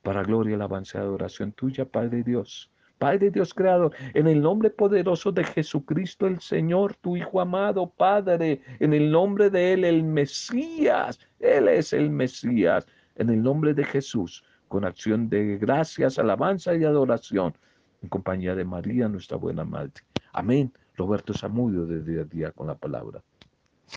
para 0.04 0.24
gloria 0.24 0.56
alabanza 0.56 1.00
y 1.00 1.02
adoración 1.02 1.52
tuya, 1.54 1.86
Padre 1.86 2.24
Dios. 2.24 2.70
Padre 3.00 3.32
Dios 3.32 3.52
creador, 3.56 3.96
en 4.14 4.28
el 4.28 4.44
nombre 4.44 4.70
poderoso 4.70 5.32
de 5.32 5.44
Jesucristo 5.44 6.28
el 6.28 6.40
Señor, 6.40 6.94
tu 6.94 7.18
Hijo 7.18 7.42
amado, 7.42 7.90
Padre, 7.90 8.62
en 8.80 8.94
el 8.94 9.10
nombre 9.10 9.50
de 9.50 9.74
Él, 9.74 9.86
el 9.86 10.04
Mesías, 10.04 11.20
Él 11.40 11.68
es 11.68 11.94
el 11.94 12.12
Mesías, 12.12 12.86
en 13.16 13.32
el 13.32 13.42
nombre 13.42 13.74
de 13.74 13.84
Jesús, 13.86 14.44
con 14.68 14.86
acción 14.86 15.30
de 15.30 15.58
gracias, 15.58 16.20
alabanza 16.20 16.76
y 16.76 16.84
adoración, 16.84 17.56
en 18.04 18.10
compañía 18.10 18.54
de 18.54 18.66
María, 18.66 19.08
nuestra 19.08 19.38
buena 19.38 19.66
madre. 19.66 19.94
Amén. 20.32 20.72
Roberto 20.96 21.34
Zamudio 21.34 21.88
de 21.88 22.04
día 22.04 22.22
a 22.22 22.26
día 22.26 22.52
con 22.52 22.68
la 22.68 22.76
palabra. 22.76 23.24